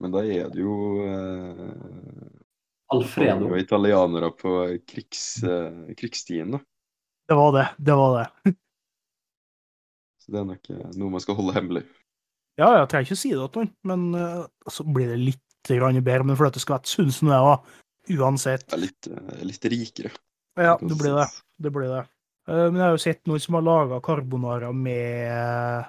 [0.00, 2.38] Men da er det jo eh,
[2.94, 3.50] Alfredo.
[3.50, 4.54] Og italienere på
[4.88, 6.62] krigs, eh, krigsstien, da.
[7.28, 7.66] Det var det.
[7.76, 8.54] Det var det.
[10.22, 11.84] Så det er nok eh, noe man skal holde hemmelig.
[12.58, 15.44] Ja, jeg trenger ikke å si det til noen, men eh, så blir det litt
[15.68, 16.24] grann bedre.
[16.24, 17.76] med en fløteskvett, syns som det er,
[18.16, 18.66] uansett.
[18.68, 20.12] Det er litt, eh, litt rikere.
[20.58, 21.28] Ja, det blir det.
[21.58, 22.04] Det blir det.
[22.48, 25.86] Eh, Men jeg har jo sett noen som har laga carbonara med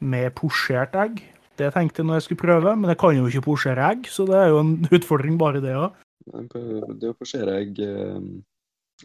[0.00, 1.22] med posjert egg.
[1.56, 4.26] Det tenkte jeg når jeg skulle prøve, men jeg kan jo ikke posjere egg, så
[4.28, 5.96] det er jo en utfordring bare det òg.
[6.26, 8.20] Det å posjere egg eh,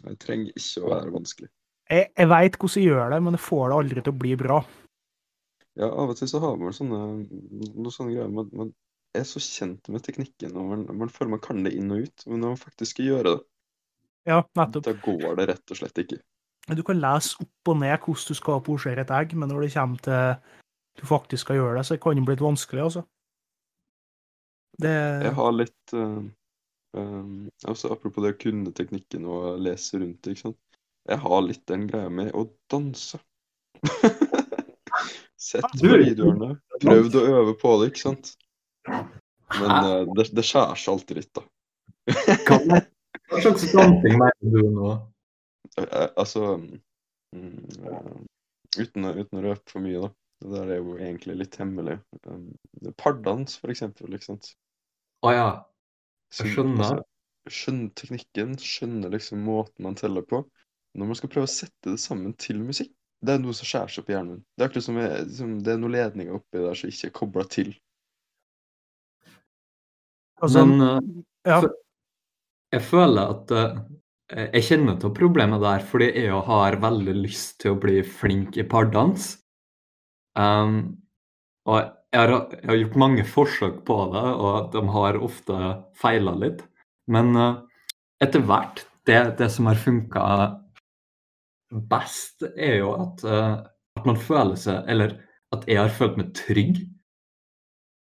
[0.02, 1.48] det trenger ikke å være vanskelig.
[1.92, 4.36] Jeg, jeg veit hvordan jeg gjør det, men jeg får det aldri til å bli
[4.40, 4.60] bra.
[5.80, 7.00] Ja, av og til så har man sånne,
[7.72, 8.30] noen sånne greier.
[8.32, 8.72] Man, man
[9.18, 12.26] er så kjent med teknikken, og man, man føler man kan det inn og ut.
[12.26, 13.40] Men når man faktisk skal gjøre det,
[14.30, 14.84] Ja, nettopp.
[14.86, 16.20] da går det rett og slett ikke.
[16.70, 19.72] Du kan lese opp og ned hvordan du skal posjere et egg, men når det
[19.74, 20.60] kommer til
[21.00, 23.02] du faktisk skal gjøre det, så kan det bli litt vanskelig, altså.
[24.82, 26.20] Det Jeg har litt eh,
[26.96, 27.32] eh,
[27.68, 30.60] altså Apropos det å kunne teknikken og lese rundt det, ikke sant.
[31.08, 33.18] Jeg har litt den greia med å danse.
[35.42, 38.36] Sett på videoene, prøvd å øve på det, ikke sant.
[38.88, 41.44] Men uh, det, det skjærer seg alltid litt, da.
[43.32, 44.92] Hva slags dansing mener du nå?
[45.80, 48.08] Eh, altså mm, eh,
[48.82, 50.10] uten, uten å røpe for mye, da.
[50.42, 52.00] Det der er jo egentlig litt hemmelig.
[52.26, 52.48] Um,
[52.98, 54.50] pardans, for eksempel, ikke sant.
[55.22, 55.50] Å ja.
[56.34, 56.82] Jeg skjønner.
[56.82, 57.06] Altså,
[57.52, 60.42] skjønner teknikken, skjønner liksom måten man teller på.
[60.98, 62.90] Når man skal prøve å sette det sammen til musikk,
[63.22, 64.42] det er noe som skjærer seg opp i hjernen min.
[64.50, 67.14] Det er akkurat som, jeg, som det er noen ledninger oppi der som ikke er
[67.20, 67.70] kobla til.
[70.42, 71.00] Altså, Men eh,
[71.48, 71.60] ja.
[72.74, 73.80] jeg føler at eh,
[74.32, 78.64] jeg kjenner til problemet der, fordi jeg har veldig lyst til å bli flink i
[78.64, 79.34] pardans.
[80.38, 81.02] Um,
[81.68, 81.82] og
[82.12, 85.58] jeg har, jeg har gjort mange forsøk på det, og de har ofte
[86.00, 86.64] feila litt.
[87.12, 87.60] Men uh,
[88.24, 90.24] etter hvert, det, det som har funka
[91.90, 93.60] best, er jo at, uh,
[93.98, 95.16] at man føler seg Eller
[95.52, 96.82] at jeg har følt meg trygg.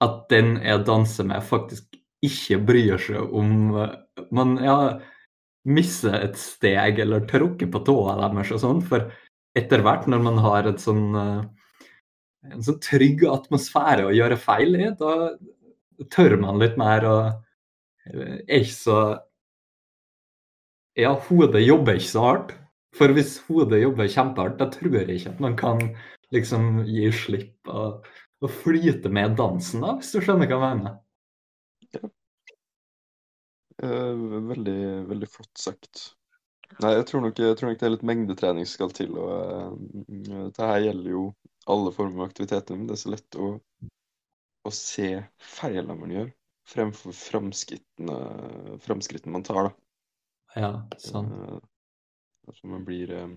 [0.04, 3.96] At den jeg danser med, faktisk ikke bryr seg om eh,
[4.36, 4.78] man ja,
[5.70, 8.84] misser et steg eller tråkker på tåa deres og sånn.
[8.86, 9.08] For
[9.58, 11.42] etter hvert, når man har et sånn eh,
[12.48, 15.34] en sånn trygg atmosfære å gjøre feil i, da
[16.14, 17.26] tør man litt mer og
[18.08, 19.02] eh, er ikke så
[21.00, 22.50] Ja, hodet jobber ikke så hardt.
[22.98, 25.84] For hvis hodet jobber kjempehardt, da tror jeg ikke at man kan
[26.36, 28.08] liksom gi slipp og,
[28.44, 30.98] og flyte med dansen, da, hvis du skjønner hva jeg mener.
[33.84, 34.14] Eh,
[34.50, 36.16] veldig, veldig flott sagt.
[36.84, 39.12] Nei, jeg tror nok, jeg tror nok det er litt mengdetrening som skal til.
[39.18, 39.74] og uh,
[40.50, 41.24] Dette gjelder jo
[41.70, 43.48] alle former for aktiviteter, men det er så lett å,
[44.68, 45.10] å se
[45.42, 46.30] feilene man gjør,
[46.70, 48.16] fremfor framskrittene,
[49.34, 49.64] man tar.
[49.70, 49.74] da.
[50.60, 50.72] Ja,
[51.02, 51.34] sant.
[51.34, 51.60] Uh,
[52.50, 53.30] altså man blir uh,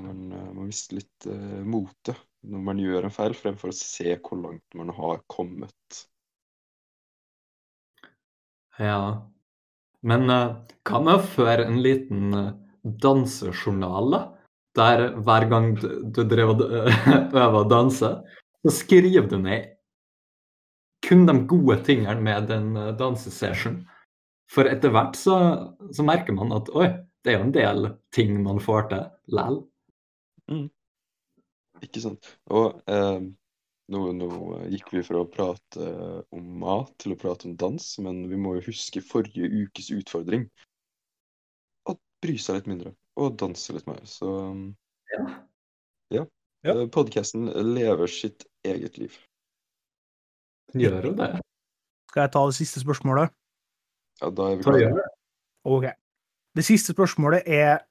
[0.00, 2.16] man, man mister litt uh, motet
[2.46, 6.06] når man gjør en feil, fremfor å se hvor langt man har kommet.
[8.80, 9.00] Ja.
[10.00, 10.52] Men eh,
[10.88, 12.52] hva med å føre en liten eh,
[13.04, 14.22] dansejournal, da?
[14.78, 16.62] Der hver gang du, du drev og
[17.42, 18.12] øver å danse,
[18.60, 19.76] så skriver du ned
[21.04, 23.80] kun de gode tingene med den uh, dansesession.
[24.52, 25.36] For etter hvert så,
[25.96, 26.90] så merker man at oi,
[27.24, 29.60] det er jo en del ting man får til lell.
[31.80, 32.32] Ikke sant?
[32.52, 33.20] Og eh,
[33.90, 34.28] nå, nå
[34.72, 35.86] gikk vi fra å prate
[36.34, 40.46] om mat til å prate om dans, men vi må jo huske forrige ukes utfordring.
[41.90, 44.02] Å bry seg litt mindre, og danse litt mer.
[44.08, 44.30] Så
[45.10, 45.24] Ja.
[46.14, 46.26] ja.
[46.62, 46.74] Ja.
[46.92, 49.14] Podkasten lever sitt eget liv.
[50.76, 51.30] Gjør jo det.
[52.10, 53.32] Skal jeg ta det siste spørsmålet?
[54.20, 54.90] Ja, da er vi klare.
[54.98, 55.06] det.
[55.64, 55.86] OK.
[56.56, 57.86] Det siste spørsmålet er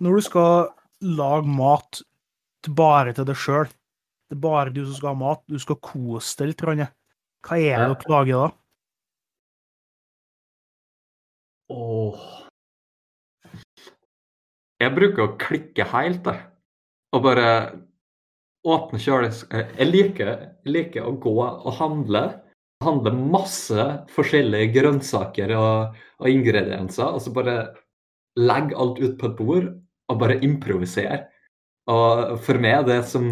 [0.00, 0.66] Når du skal
[1.00, 2.02] lage mat
[2.68, 3.70] bare til deg sjøl,
[4.34, 6.62] det er bare du som skal ha mat, du skal kose deg litt,
[7.44, 8.46] hva er det dere lager da?
[11.74, 12.24] Åh.
[14.82, 16.40] Jeg bruker å klikke helt, der.
[17.14, 17.46] Og bare
[18.66, 19.76] åpne kjøleskapet.
[19.78, 20.32] Jeg liker,
[20.64, 22.24] jeg liker å gå og handle.
[22.84, 23.86] Handle masse
[24.16, 27.14] forskjellige grønnsaker og, og ingredienser.
[27.14, 27.58] Og så bare
[28.40, 29.70] legge alt ut på et bord
[30.10, 31.22] og bare improvisere.
[31.92, 33.30] Og for meg det som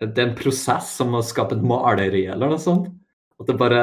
[0.00, 2.90] Det er en prosess som å skape et maleri eller noe sånt.
[3.40, 3.82] At det bare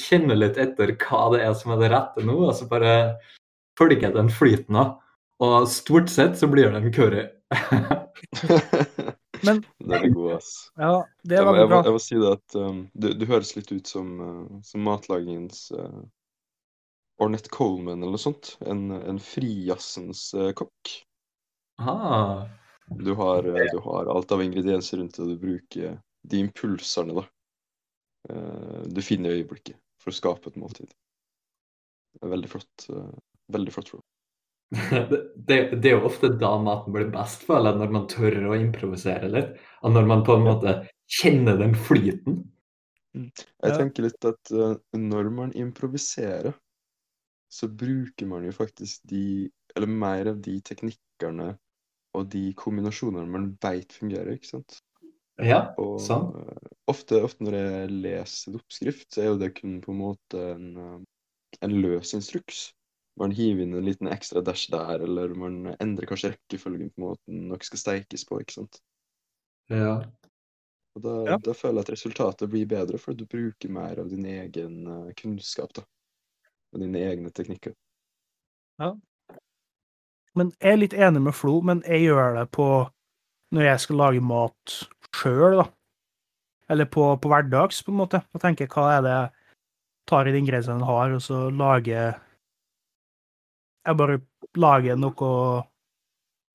[0.00, 2.92] kjenner litt etter hva det er som er det rette nå, og så bare
[3.78, 4.94] følger jeg den flyten av.
[5.44, 7.24] Og stort sett så blir det en curry.
[9.44, 10.50] Men- Den er god, ass.
[10.80, 11.76] Ja, det er Jeg, bra.
[11.76, 14.84] jeg, jeg vil si det at um, du, du høres litt ut som, uh, som
[14.86, 16.04] matlagingens uh,
[17.20, 18.54] Ornette Coleman eller noe sånt.
[18.64, 20.94] En, en frijazzens uh, kokk.
[21.82, 22.46] Ah,
[22.88, 27.14] Du har, eh, du har alt av ingredienser rundt det, og du bruker de impulsene,
[27.14, 27.24] da.
[28.30, 30.90] eh, Du finner i øyeblikket for å skape et måltid.
[32.14, 32.88] Det er veldig flott.
[32.90, 33.14] eh,
[33.52, 33.94] Veldig flott.
[33.94, 34.00] Ro.
[35.10, 38.38] Det, det, det er jo ofte da maten blir best, føler jeg, når man tør
[38.48, 39.50] å improvisere litt.
[39.84, 40.74] Og når man på en måte
[41.20, 42.40] kjenner den flyten.
[43.14, 44.50] Jeg tenker litt at
[44.98, 46.56] når man improviserer,
[47.52, 51.52] så bruker man jo faktisk de Eller mer av de teknikkene
[52.14, 54.78] og de kombinasjonene man veit fungerer, ikke sant?
[55.42, 56.34] Ja, Og sant.
[56.38, 59.98] eh, ofte, ofte når jeg leser en oppskrift, så er jo det kun på en
[60.00, 61.00] måte en, eh,
[61.66, 62.72] en løs instruks.
[63.18, 67.44] Man hiver inn en liten ekstra dash der, eller man endrer kanskje rekkefølgen på måten
[67.50, 68.80] noe skal steikes på, ikke sant?
[69.70, 70.04] Ja.
[70.94, 71.36] Og da, Ja.
[71.38, 75.12] da føler jeg at resultatet blir bedre, for du bruker mer av din egen eh,
[75.18, 75.82] kunnskap, da.
[76.74, 77.74] Og dine egne teknikker.
[80.38, 82.66] Men jeg er litt enig med Flo, men jeg gjør det på
[83.54, 84.76] når jeg skal lage mat
[85.14, 85.68] sjøl, da.
[86.74, 88.22] Eller på, på hverdags, på en måte.
[88.34, 89.30] Og tenker hva er det jeg
[90.10, 92.18] tar i de ingrediensene jeg har, og så lager
[93.84, 94.20] Jeg bare
[94.56, 95.30] lager noe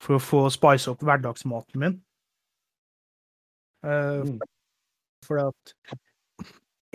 [0.03, 1.97] for å få spice opp hverdagsmaten min.
[3.85, 4.39] Uh,
[5.27, 5.73] fordi at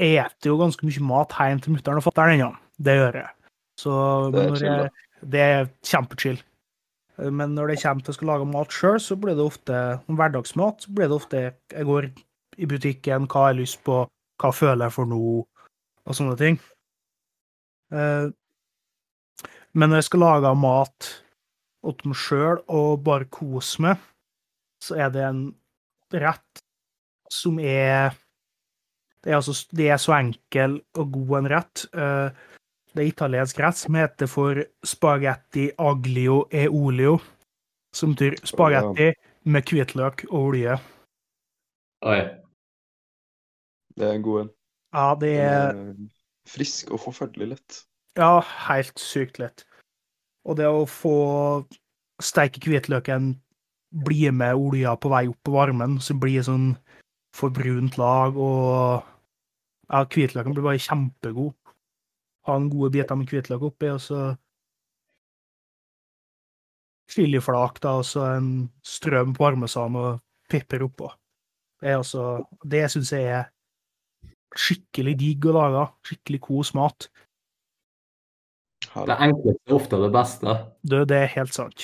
[0.00, 2.50] jeg eter jo ganske mye mat hjemme til mutter'n og fatter'n ennå.
[2.82, 3.30] Det gjør jeg.
[3.78, 3.92] Så
[4.34, 4.90] Det er jeg,
[5.30, 6.42] det er kjempechill.
[7.18, 9.80] Eh, Men når det kommer til å skal lage mat sjøl, så blir det ofte
[10.06, 10.82] hverdagsmat.
[10.82, 11.42] så blir det ofte
[11.72, 12.10] jeg går
[12.58, 14.04] i butikken, hva har jeg lyst på,
[14.38, 15.20] hva føler jeg for nå,
[16.06, 16.60] og sånne ting.
[17.92, 18.30] Eh,
[19.74, 21.08] Men når jeg skal lage mat
[21.84, 23.98] til meg sjøl og bare kose meg,
[24.80, 25.54] så er det en
[26.12, 26.62] rett
[27.30, 28.14] som er
[29.24, 31.86] det er, altså, det er så enkel og god en rett.
[32.94, 37.18] Eh, Det er italiensk rett som heter for spagetti aglio e olio.
[37.94, 39.12] Som betyr spagetti
[39.44, 40.78] med hvitløk og olje.
[42.02, 42.20] Oi.
[43.96, 44.50] Det er en god en.
[44.94, 45.94] Ja, det er er
[46.46, 47.84] frisk og forferdelig lett.
[48.16, 49.64] ja, helt sykt lett.
[50.44, 51.64] Og det å få
[52.20, 53.40] steike hvitløken
[54.04, 56.76] bli med olja på vei opp på varmen, så blir det sånn
[57.34, 59.02] forbrunt lag, og
[59.90, 61.54] ja, hvitløken blir bare kjempegod.
[62.44, 64.18] Ha en gode biter med hvitløk oppi, og så
[67.10, 68.48] chiliflak, da, og så en
[68.84, 71.10] strøm parmesan og pepper oppå.
[71.80, 72.22] Det er altså
[72.64, 73.44] Det syns jeg er
[74.54, 75.84] skikkelig digg å lage.
[76.06, 77.08] Skikkelig kos mat.
[78.94, 80.48] Det enkleste er ofte det beste.
[80.86, 81.78] Du, det er helt sant.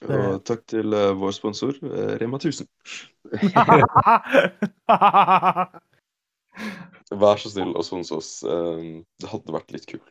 [0.00, 2.66] Og takk til uh, vår sponsor, uh, Rema 1000.
[7.10, 8.30] Vær så snill og sponse oss.
[8.46, 10.10] Eh, det hadde vært litt kult.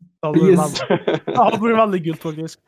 [0.00, 2.58] Det hadde vært veldig- gult, hadde vært veldig kult, faktisk.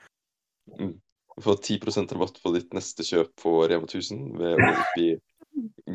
[1.41, 5.07] Få 10 rabatt på ditt neste kjøp på Rema 1000 ved å oppgi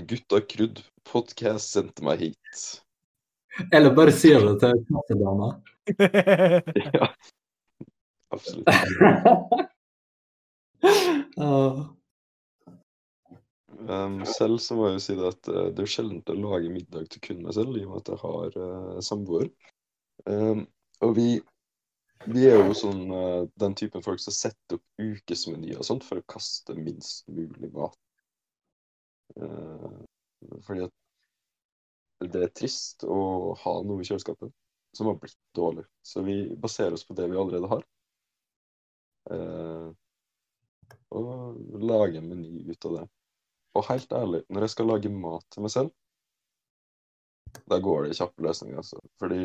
[0.10, 2.64] Gutta Krudd podcast sendte meg hit.
[3.74, 5.54] Eller bare si det til kattedama.
[6.94, 7.14] Ja,
[8.34, 8.68] absolutt.
[11.38, 11.97] Ah.
[13.78, 16.72] Um, selv så må jeg jo si det at eh, det er sjelden å lage
[16.74, 19.52] middag til kun meg selv, i og med at jeg har uh, samboer.
[20.26, 20.64] Um,
[21.06, 21.28] og vi,
[22.26, 26.18] vi er jo sånn uh, den typen folk som setter opp ukesmenyer og sånt for
[26.18, 27.98] å kaste minst mulig mat.
[29.38, 30.02] Uh,
[30.66, 34.50] fordi at det er trist å ha noe i kjøleskapet
[34.98, 35.86] som har blitt dårlig.
[36.02, 37.86] Så vi baserer oss på det vi allerede har.
[39.30, 39.94] Uh,
[41.14, 43.06] og lager en meny ut av det.
[43.78, 45.92] Og helt ærlig, når jeg skal lage mat til meg selv,
[47.70, 49.00] da går det i kjappe løsninger, altså.
[49.22, 49.42] Fordi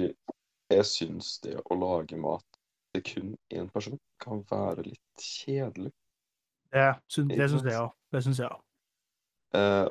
[0.73, 2.61] jeg syns det å lage mat
[2.93, 5.93] til kun én person kan være litt kjedelig.
[6.73, 6.89] Det
[7.37, 7.93] det syns jeg òg.
[8.13, 8.63] Det syns jeg òg.
[9.59, 9.89] Eh,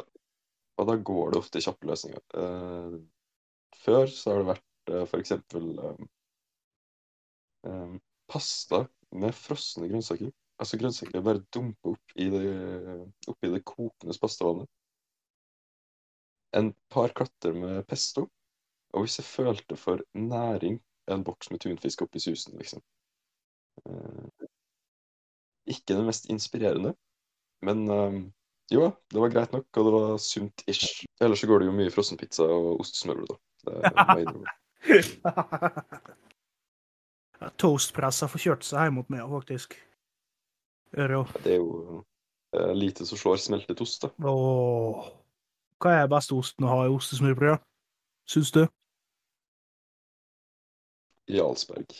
[0.81, 2.23] og da går det ofte i kjappe løsninger.
[2.41, 2.95] Eh,
[3.84, 6.05] før så har det vært eh, eksempel eh,
[7.69, 7.97] eh,
[8.31, 10.31] pasta med frosne grønnsaker.
[10.61, 12.53] Altså grønnsaker bare dumper opp det,
[13.31, 14.69] oppi det kokende pastavannet.
[16.53, 18.27] En par klatter med pesto.
[18.93, 22.83] Og hvis jeg følte for næring, en boks med tunfisk oppi susen, liksom.
[23.88, 24.47] Eh,
[25.71, 26.93] ikke det mest inspirerende,
[27.65, 28.17] men eh,
[28.71, 31.05] jo det var greit nok, og det var sunt-ish.
[31.21, 33.35] Ellers så går det jo mye frossenpizza og ostesmørbrød, da.
[33.71, 34.49] Det må jeg innrømme.
[37.61, 39.79] Toastpressa får kjørt seg hjemme mot meg faktisk.
[40.97, 41.23] Jo.
[41.43, 42.03] Det er jo
[42.55, 44.11] eh, lite som slår smeltet ost, da.
[44.27, 45.05] Åh.
[45.81, 47.61] Hva er beste osten å ha i ostesmørbrød?
[48.30, 48.65] Syns du?
[51.31, 51.95] Jarlsberg.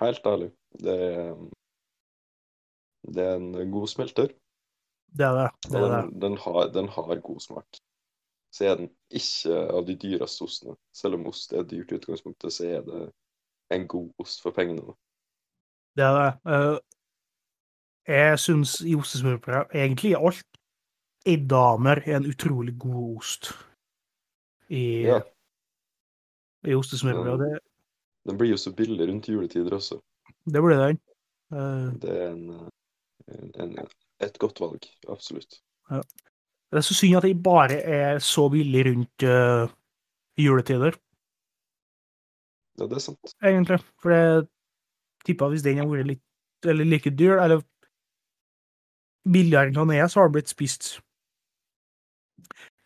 [0.00, 0.50] Helt ærlig.
[0.72, 1.34] Det er
[3.00, 4.28] Det er en god smelter,
[5.08, 5.50] Det er det.
[5.70, 6.02] det, er det.
[6.12, 7.78] den, den, har, den har god smak.
[8.52, 10.76] Så er den ikke av de dyreste ostene.
[10.92, 13.12] Selv om ost er dyrt i utgangspunktet, så er det
[13.70, 14.94] en god ost for pengene.
[15.96, 16.14] det, er
[16.44, 16.80] det.
[18.10, 20.46] Jeg syns i ostesmørbrød egentlig alt
[21.28, 23.50] Eddamer er en utrolig god ost
[24.72, 25.18] i, Ja,
[26.64, 27.42] i ostesmørbrød.
[27.44, 27.58] Den,
[28.28, 29.98] den blir jo så billig rundt juletider også.
[30.46, 30.98] det blir den.
[31.52, 32.70] Uh, Det er en,
[33.60, 33.76] en,
[34.20, 35.60] et godt valg, absolutt.
[35.90, 39.68] det er så synd at de bare er så billig rundt uh,
[40.38, 40.96] juletider,
[42.78, 43.34] Ja, det er sant.
[43.44, 43.78] egentlig.
[44.00, 44.46] For jeg
[45.26, 46.22] tipper at hvis den har vært litt
[46.64, 47.60] eller like dyr, eller
[49.28, 50.94] billigere enn den er, så har han blitt spist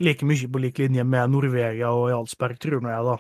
[0.02, 3.16] like mye på lik linje med Norvegia og Jarlsberg, tror nå jeg, da.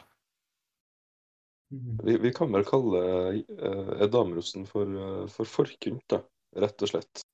[2.04, 3.02] Vi, vi kan vel kalle
[3.34, 6.20] uh, eddamerosten for, uh, for forkynt, da.
[6.62, 7.24] Rett og slett.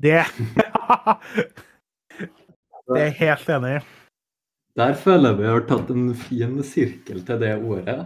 [0.00, 0.22] Det
[2.90, 3.80] Det er jeg helt enig i.
[4.80, 8.00] Der føler jeg vi har tatt en fin sirkel til det ordet.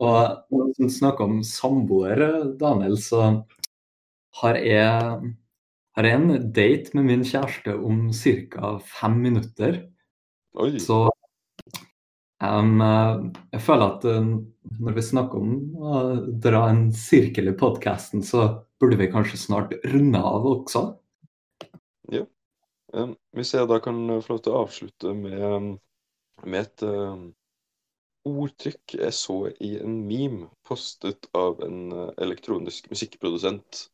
[0.00, 2.28] Og når vi snakker om samboere,
[2.60, 3.42] Daniel, så
[4.40, 5.32] har jeg,
[6.00, 8.74] har en date med min kjæreste om ca.
[9.00, 9.82] fem minutter.
[10.60, 10.72] Oi!
[10.82, 11.02] Så
[12.42, 14.30] um, jeg føler at eh,
[14.80, 16.00] når vi snakker om å
[16.42, 18.48] dra en sirkel i podkasten, så
[18.80, 20.88] burde vi kanskje snart runde av også.
[22.92, 25.68] Um, hvis jeg da kan få lov til å avslutte med, um,
[26.42, 27.28] med et um,
[28.26, 33.84] ordtrykk jeg så i en meme postet av en uh, elektronisk musikkprodusent.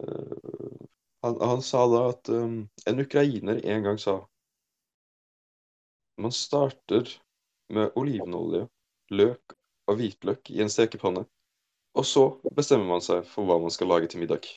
[0.00, 0.88] Uh,
[1.22, 4.18] han, han sa da at um, en ukrainer en gang sa
[6.18, 7.06] Man starter
[7.70, 8.64] med olivenolje,
[9.14, 9.54] løk
[9.86, 11.22] og hvitløk i en stekepanne,
[11.94, 12.24] og så
[12.56, 14.48] bestemmer man seg for hva man skal lage til middag.